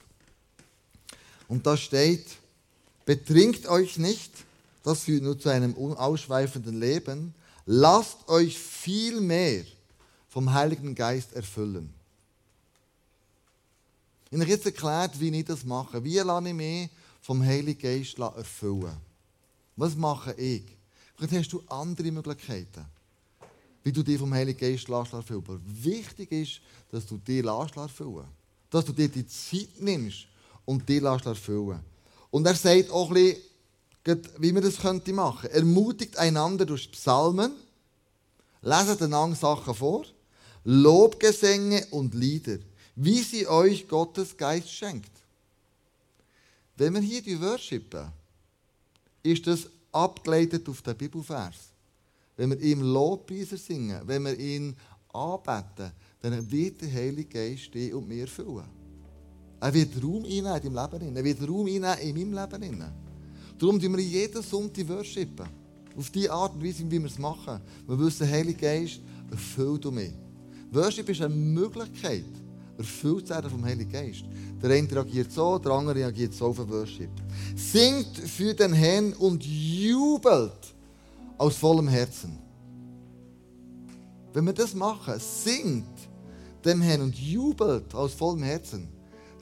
Und 1.48 1.66
da 1.66 1.76
steht, 1.76 2.26
betrinkt 3.04 3.66
euch 3.66 3.98
nicht, 3.98 4.30
das 4.82 5.02
führt 5.02 5.22
nur 5.22 5.38
zu 5.38 5.48
einem 5.48 5.74
unausschweifenden 5.74 6.78
Leben. 6.78 7.34
Lasst 7.66 8.28
euch 8.28 8.58
viel 8.58 9.20
mehr 9.20 9.64
vom 10.28 10.52
Heiligen 10.52 10.94
Geist 10.94 11.32
erfüllen. 11.32 11.92
Ich 14.30 14.40
habe 14.40 14.50
jetzt 14.50 14.66
erklärt, 14.66 15.18
wie 15.20 15.30
ich 15.36 15.44
das 15.44 15.64
mache. 15.64 16.02
Wie 16.02 16.18
lasse 16.18 16.48
ich 16.48 16.54
mich 16.54 16.90
vom 17.22 17.42
Heiligen 17.42 17.80
Geist 17.80 18.18
erfüllen? 18.18 18.96
Was 19.76 19.94
mache 19.94 20.32
ich? 20.34 20.64
Vielleicht 21.16 21.34
hast 21.34 21.52
du 21.52 21.62
andere 21.68 22.10
Möglichkeiten, 22.10 22.84
wie 23.84 23.92
du 23.92 24.02
dich 24.02 24.18
vom 24.18 24.32
Heiligen 24.32 24.58
Geist 24.58 24.88
erfüllen 24.88 25.44
Aber 25.46 25.60
wichtig 25.64 26.32
ist, 26.32 26.60
dass 26.90 27.06
du 27.06 27.18
dich 27.18 27.44
erfüllen 27.44 28.24
Dass 28.70 28.84
du 28.86 28.92
dir 28.92 29.08
die 29.08 29.26
Zeit 29.26 29.80
nimmst 29.80 30.26
und 30.64 30.88
dich 30.88 31.02
erfüllen 31.02 31.80
Und 32.30 32.46
er 32.46 32.54
sagt 32.54 32.90
auch 32.90 33.10
ein 33.10 33.36
bisschen, 34.02 34.32
wie 34.38 34.52
man 34.52 34.62
das 34.62 34.78
könnte 34.78 35.12
machen. 35.12 35.50
Ermutigt 35.50 36.16
einander 36.16 36.64
durch 36.64 36.90
Psalmen, 36.92 37.52
leset 38.62 39.02
einander 39.02 39.36
Sachen 39.36 39.74
vor, 39.74 40.06
Lobgesänge 40.64 41.86
und 41.90 42.14
Lieder, 42.14 42.58
wie 42.96 43.20
sie 43.20 43.46
euch 43.46 43.86
Gottes 43.86 44.34
Geist 44.34 44.70
schenkt. 44.70 45.10
Wenn 46.76 46.94
wir 46.94 47.02
hier 47.02 47.22
die 47.22 47.40
worshipen, 47.40 48.08
ist 49.22 49.46
das 49.46 49.68
abgeleitet 49.92 50.68
auf 50.68 50.80
den 50.80 50.96
Bibelvers. 50.96 51.73
Wenn 52.36 52.50
wir 52.50 52.60
ihm 52.60 52.82
Lobpreiser 52.82 53.56
singen, 53.56 54.00
wenn 54.04 54.24
wir 54.24 54.38
ihn 54.38 54.74
anbeten, 55.12 55.92
dann 56.20 56.50
wird 56.50 56.80
der 56.80 56.92
Heilige 56.92 57.28
Geist 57.28 57.72
dich 57.74 57.94
und 57.94 58.08
mir 58.08 58.26
füllen. 58.26 58.64
Er 59.60 59.72
wird 59.72 60.02
Raum 60.02 60.24
einnehmen 60.24 60.56
in 60.62 60.74
deinem 60.74 60.90
Leben. 60.90 61.16
Er 61.16 61.24
wird 61.24 61.48
Raum 61.48 61.66
einnehmen 61.66 61.98
in 62.00 62.30
meinem 62.30 62.60
Leben. 62.60 62.84
Darum 63.58 63.80
tun 63.80 63.96
wir 63.96 64.04
jeden 64.04 64.42
Sonntag 64.42 64.88
worshipen. 64.88 65.46
Auf 65.96 66.10
die 66.10 66.28
Art 66.28 66.54
und 66.54 66.64
Weise, 66.64 66.84
wie 66.90 66.98
wir 66.98 67.06
es 67.06 67.18
machen. 67.18 67.60
Wir 67.86 67.98
wissen, 67.98 68.28
Heilige 68.28 68.58
Geist, 68.58 69.00
erfüllt 69.30 69.84
du 69.84 69.92
mich. 69.92 70.12
Worship 70.72 71.08
ist 71.08 71.22
eine 71.22 71.34
Möglichkeit, 71.34 72.24
erfüllt 72.76 73.28
zu 73.28 73.34
werden 73.34 73.48
vom 73.48 73.64
Heiligen 73.64 73.92
Geist. 73.92 74.24
Der 74.60 74.70
eine 74.70 74.90
reagiert 74.90 75.30
so, 75.30 75.58
der 75.58 75.72
andere 75.72 75.94
reagiert 75.94 76.34
so 76.34 76.46
auf 76.46 76.56
den 76.56 76.68
Worship. 76.68 77.10
Singt 77.54 78.18
für 78.18 78.52
den 78.54 78.72
Herrn 78.72 79.12
und 79.12 79.44
jubelt 79.44 80.73
aus 81.38 81.56
vollem 81.56 81.88
Herzen. 81.88 82.38
Wenn 84.32 84.44
wir 84.46 84.52
das 84.52 84.74
machen, 84.74 85.14
singt 85.18 85.84
dem 86.64 86.80
Herrn 86.82 87.02
und 87.02 87.14
jubelt 87.16 87.94
aus 87.94 88.14
vollem 88.14 88.42
Herzen, 88.42 88.88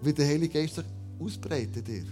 wird 0.02 0.18
der 0.18 0.26
Heilige 0.26 0.60
Geist 0.60 0.74
sich 0.74 0.84
ausbreiten 1.18 1.84
dir. 1.84 2.04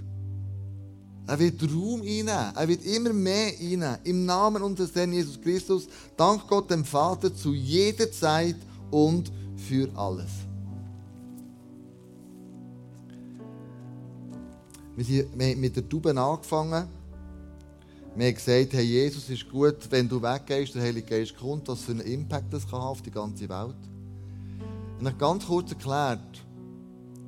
Er 1.27 1.39
wird 1.39 1.63
Raum 1.63 2.01
einnehmen. 2.01 2.29
Er 2.57 2.69
wird 2.69 2.85
immer 2.85 3.13
mehr 3.13 3.53
einnehmen. 3.53 3.99
Im 4.05 4.25
Namen 4.25 4.63
unseres 4.63 4.95
Herrn 4.95 5.13
Jesus 5.13 5.41
Christus, 5.41 5.87
dank 6.17 6.47
Gott 6.49 6.71
dem 6.71 6.85
Vater 6.85 7.35
zu 7.35 7.53
jeder 7.53 8.11
Zeit 8.11 8.57
und 8.91 9.31
für 9.57 9.89
alles. 9.95 10.31
Wir 14.97 15.25
haben 15.25 15.61
mit 15.61 15.77
der 15.77 15.89
Tube 15.89 16.07
angefangen. 16.07 16.89
Wir 18.17 18.27
haben 18.27 18.35
gesagt, 18.35 18.73
hey, 18.73 18.85
Jesus 18.85 19.31
ist 19.31 19.49
gut, 19.49 19.77
wenn 19.91 20.09
du 20.09 20.21
weggehst, 20.21 20.75
der 20.75 20.83
Heilige 20.83 21.07
Geist 21.07 21.37
kommt, 21.37 21.69
was 21.69 21.83
für 21.83 21.93
einen 21.93 22.01
Impact 22.01 22.53
das 22.53 22.69
kann 22.69 22.81
auf 22.81 23.03
die 23.03 23.11
ganze 23.11 23.49
Welt. 23.49 23.77
Ich 24.99 25.07
habe 25.07 25.17
ganz 25.17 25.47
kurz 25.47 25.71
erklärt, 25.71 26.45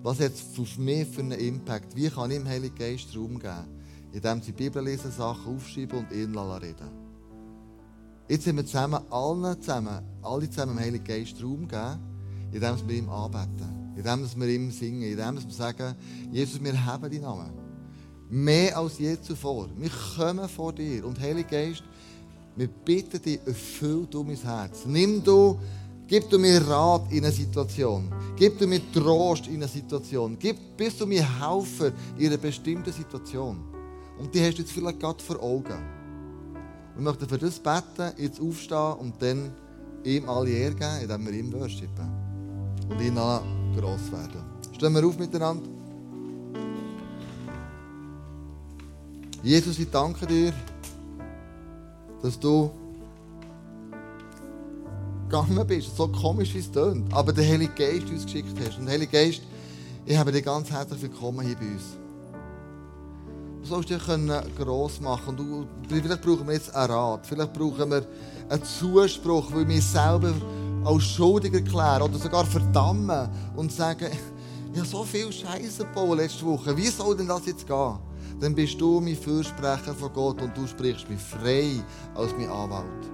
was 0.02 0.18
jetzt 0.18 0.58
auf 0.58 0.78
mich 0.78 1.06
für 1.06 1.20
einen 1.20 1.32
Impact, 1.32 1.94
wie 1.94 2.10
kann 2.10 2.30
ich 2.30 2.38
dem 2.38 2.48
Heiligen 2.48 2.74
Geist 2.74 3.16
Raum 3.16 3.38
geben 3.38 3.82
indem 4.12 4.42
sie 4.42 4.52
Bibel 4.52 4.84
lesen, 4.84 5.10
Sachen 5.10 5.56
aufschreiben 5.56 5.98
und 5.98 6.12
ihn 6.12 6.36
reden 6.36 6.90
Jetzt 8.28 8.44
sind 8.44 8.56
wir 8.56 8.64
zusammen, 8.64 9.00
allen 9.10 9.60
zusammen, 9.60 10.02
alle 10.22 10.48
zusammen 10.48 10.76
dem 10.76 10.84
Heiligen 10.84 11.04
Geist 11.04 11.42
Raum 11.42 11.66
geben, 11.66 11.98
indem 12.52 12.88
wir 12.88 12.96
ihm 12.96 13.08
anbeten, 13.08 13.94
indem 13.96 14.40
wir 14.40 14.48
ihm 14.48 14.70
singen, 14.70 15.02
indem 15.02 15.34
wir 15.34 15.50
sagen, 15.50 15.94
Jesus, 16.30 16.62
wir 16.62 16.84
haben 16.84 17.10
deinen 17.10 17.22
Namen. 17.22 17.61
Mehr 18.34 18.78
als 18.78 18.96
je 18.98 19.20
zuvor. 19.20 19.68
Wir 19.76 19.90
kommen 20.16 20.48
vor 20.48 20.72
dir. 20.72 21.04
Und 21.04 21.20
Heiliger 21.20 21.50
Geist, 21.50 21.82
wir 22.56 22.66
bitten 22.66 23.20
dich, 23.20 23.38
erfüll 23.44 24.06
du 24.10 24.22
mein 24.24 24.38
Herz. 24.38 24.86
Nimm 24.86 25.22
du, 25.22 25.58
gib 26.06 26.30
du 26.30 26.38
mir 26.38 26.66
Rat 26.66 27.12
in 27.12 27.18
einer 27.18 27.30
Situation. 27.30 28.10
Gib 28.34 28.58
du 28.58 28.66
mir 28.66 28.80
Trost 28.90 29.48
in 29.48 29.56
einer 29.56 29.68
Situation. 29.68 30.38
Gib, 30.40 30.56
bist 30.78 30.98
du 30.98 31.06
mir 31.06 31.22
Helfer 31.22 31.92
in 32.16 32.28
einer 32.28 32.38
bestimmten 32.38 32.90
Situation. 32.90 33.58
Und 34.18 34.34
die 34.34 34.40
hast 34.40 34.56
du 34.56 34.62
jetzt 34.62 34.72
vielleicht 34.72 35.00
gerade 35.00 35.22
vor 35.22 35.38
Augen. 35.42 35.82
Wir 36.94 37.02
möchten 37.02 37.28
für 37.28 37.36
das 37.36 37.58
beten, 37.58 38.12
jetzt 38.16 38.40
aufstehen 38.40 38.94
und 38.94 39.20
dann 39.20 39.52
ihm 40.04 40.26
alle 40.26 40.48
Ehre 40.48 40.74
geben, 40.74 41.02
indem 41.02 41.26
wir 41.26 41.32
ihm 41.34 41.52
worshipen. 41.52 42.08
Und 42.88 42.98
ihn 42.98 43.18
auch 43.18 43.42
gross 43.76 44.10
werden. 44.10 44.42
Stehen 44.74 44.94
wir 44.94 45.06
auf 45.06 45.18
miteinander. 45.18 45.81
Jesus, 49.42 49.76
ich 49.80 49.90
danke 49.90 50.24
dir, 50.24 50.52
dass 52.22 52.38
du 52.38 52.70
gegangen 55.28 55.66
bist. 55.66 55.96
So 55.96 56.06
komisch, 56.06 56.54
wie 56.54 56.60
es 56.60 56.70
tönt. 56.70 57.12
Aber 57.12 57.32
der 57.32 57.44
Heilige 57.44 57.72
Geist 57.72 58.08
uns 58.08 58.24
geschickt 58.24 58.56
hast. 58.64 58.78
Und 58.78 58.88
Heilige 58.88 59.10
Geist, 59.10 59.42
ich 60.06 60.16
habe 60.16 60.30
dich 60.30 60.44
ganz 60.44 60.70
herzlich 60.70 61.02
willkommen 61.02 61.44
hier 61.44 61.56
bei 61.56 61.66
uns. 61.66 61.98
Du 63.62 63.68
sollst 63.68 63.90
dich 63.90 64.56
gross 64.56 65.00
machen 65.00 65.36
können. 65.36 65.66
Vielleicht 65.88 66.22
brauchen 66.22 66.46
wir 66.46 66.54
jetzt 66.54 66.72
einen 66.72 66.92
Rat. 66.92 67.26
Vielleicht 67.26 67.52
brauchen 67.52 67.90
wir 67.90 68.06
einen 68.48 68.62
Zuspruch, 68.62 69.52
weil 69.52 69.66
wir 69.66 69.74
uns 69.74 69.92
selber 69.92 70.34
als 70.84 71.02
schuldig 71.02 71.52
erklären 71.52 72.02
oder 72.02 72.16
sogar 72.16 72.44
verdammen 72.46 73.28
und 73.56 73.72
sagen, 73.72 74.06
ich 74.72 74.78
habe 74.78 74.88
so 74.88 75.02
viel 75.02 75.32
Scheiße 75.32 75.84
gebaut 75.84 76.16
letzte 76.16 76.46
Woche. 76.46 76.76
Wie 76.76 76.86
soll 76.86 77.16
denn 77.16 77.26
das 77.26 77.44
jetzt 77.46 77.66
gehen? 77.66 78.11
Dann 78.42 78.56
bist 78.56 78.80
du 78.80 79.00
mein 79.00 79.14
Fürsprecher 79.14 79.94
von 79.94 80.12
Gott 80.12 80.42
und 80.42 80.56
du 80.56 80.66
sprichst 80.66 81.08
mich 81.08 81.20
frei 81.20 81.80
als 82.16 82.32
mein 82.36 82.50
Anwalt. 82.50 83.08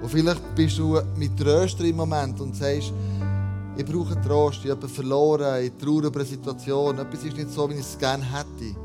Und 0.00 0.08
vielleicht 0.08 0.54
bist 0.54 0.78
du 0.78 1.00
mein 1.16 1.36
Tröster 1.36 1.82
im 1.82 1.96
Moment 1.96 2.40
und 2.40 2.54
sagst, 2.54 2.92
ich 3.76 3.84
brauche 3.84 4.20
Trost, 4.20 4.60
ich 4.64 4.70
habe 4.70 4.88
verloren, 4.88 5.64
ich 5.64 5.72
traue 5.84 6.06
über 6.06 6.20
eine 6.20 6.28
Situation, 6.28 6.96
etwas 6.96 7.24
ist 7.24 7.36
nicht 7.36 7.50
so, 7.50 7.68
wie 7.68 7.74
ich 7.74 7.80
es 7.80 7.98
gerne 7.98 8.24
hätte. 8.24 8.78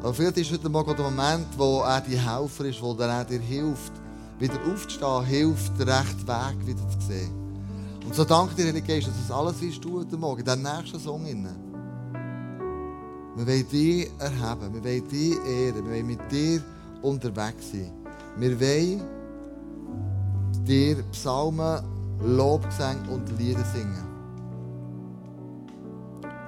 Aber 0.00 0.14
vielleicht 0.14 0.36
ist 0.36 0.52
heute 0.52 0.68
Morgen 0.68 0.94
der 0.94 1.04
Moment, 1.04 1.48
wo 1.56 1.80
er 1.80 2.00
die 2.02 2.16
Helfer 2.16 2.66
ist, 2.66 2.80
wo 2.80 2.94
er 2.94 3.24
dir 3.24 3.40
hilft, 3.40 3.92
wieder 4.38 4.60
aufzustehen, 4.72 5.24
hilft, 5.24 5.76
den 5.76 5.88
rechten 5.88 6.28
Weg 6.28 6.66
wieder 6.66 6.88
zu 6.88 7.00
sehen. 7.08 7.32
Und 8.06 8.14
so 8.14 8.24
danke 8.24 8.54
dir, 8.54 8.66
Heilige 8.68 8.86
Geist, 8.86 9.08
dass 9.08 9.26
das 9.26 9.36
alles 9.36 9.60
ist 9.60 9.84
du 9.84 9.98
heute 9.98 10.16
Morgen, 10.16 10.38
in 10.38 10.44
diesem 10.44 10.62
nächsten 10.62 11.00
Song. 11.00 11.26
Wir 13.36 13.46
wollen 13.46 13.68
dich 13.68 14.10
erheben, 14.18 14.74
wir 14.74 14.84
wollen 14.84 15.08
dich 15.08 15.36
ehren, 15.46 15.84
wir 15.84 15.92
wollen 15.92 16.06
mit 16.06 16.32
dir 16.32 16.60
unterwegs 17.02 17.70
sein. 17.70 17.92
Wir 18.36 18.60
wollen 18.60 19.02
dir 20.66 21.02
Psalmen, 21.12 21.82
Lobgesang 22.20 23.08
und 23.08 23.38
Lieder 23.38 23.64
singen. 23.64 24.06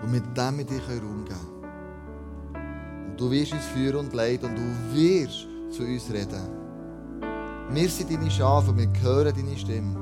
Und 0.03 0.11
mit 0.11 0.25
dem 0.37 0.57
mit 0.57 0.69
dir 0.71 0.83
umgehen 1.03 1.27
können. 1.29 1.53
Du 3.17 3.31
wirst 3.31 3.53
uns 3.53 3.65
führen 3.67 4.07
und 4.07 4.13
leiten 4.13 4.51
und 4.51 4.57
du 4.57 4.95
wirst 4.95 5.47
zu 5.71 5.85
uns 5.85 6.11
reden. 6.11 6.63
Wir 7.71 7.89
sind 7.89 8.11
deine 8.11 8.31
Schafe 8.31 8.71
und 8.71 8.79
wir 8.79 9.03
hören 9.03 9.33
deine 9.35 9.57
Stimme. 9.57 9.97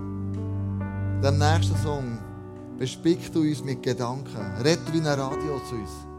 In 1.17 1.23
dem 1.23 1.39
nächsten 1.39 1.77
Song 1.77 2.19
bespick 2.79 3.31
du 3.33 3.41
uns 3.43 3.63
mit 3.63 3.83
Gedanken. 3.83 4.41
Red 4.65 4.81
wie 4.93 4.99
ein 5.01 5.07
Radio 5.07 5.61
zu 5.69 5.75
uns. 5.75 6.10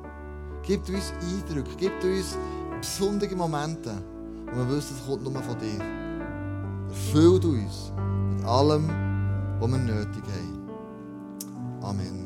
Gib 0.63 0.87
uns 0.89 1.13
Eindrücke, 1.21 1.71
gib 1.77 2.03
uns 2.03 2.37
besondere 2.79 3.35
Momente. 3.35 3.91
Und 4.47 4.57
wir 4.57 4.69
wissen, 4.69 4.95
es 4.99 5.05
kommt 5.05 5.23
nur 5.23 5.41
von 5.41 5.57
dir. 5.59 5.83
Erfüll 6.89 7.45
uns 7.45 7.91
mit 8.35 8.45
allem, 8.45 8.87
was 9.59 9.71
wir 9.71 9.77
nötig 9.77 10.23
haben. 10.23 10.61
Amen. 11.81 12.20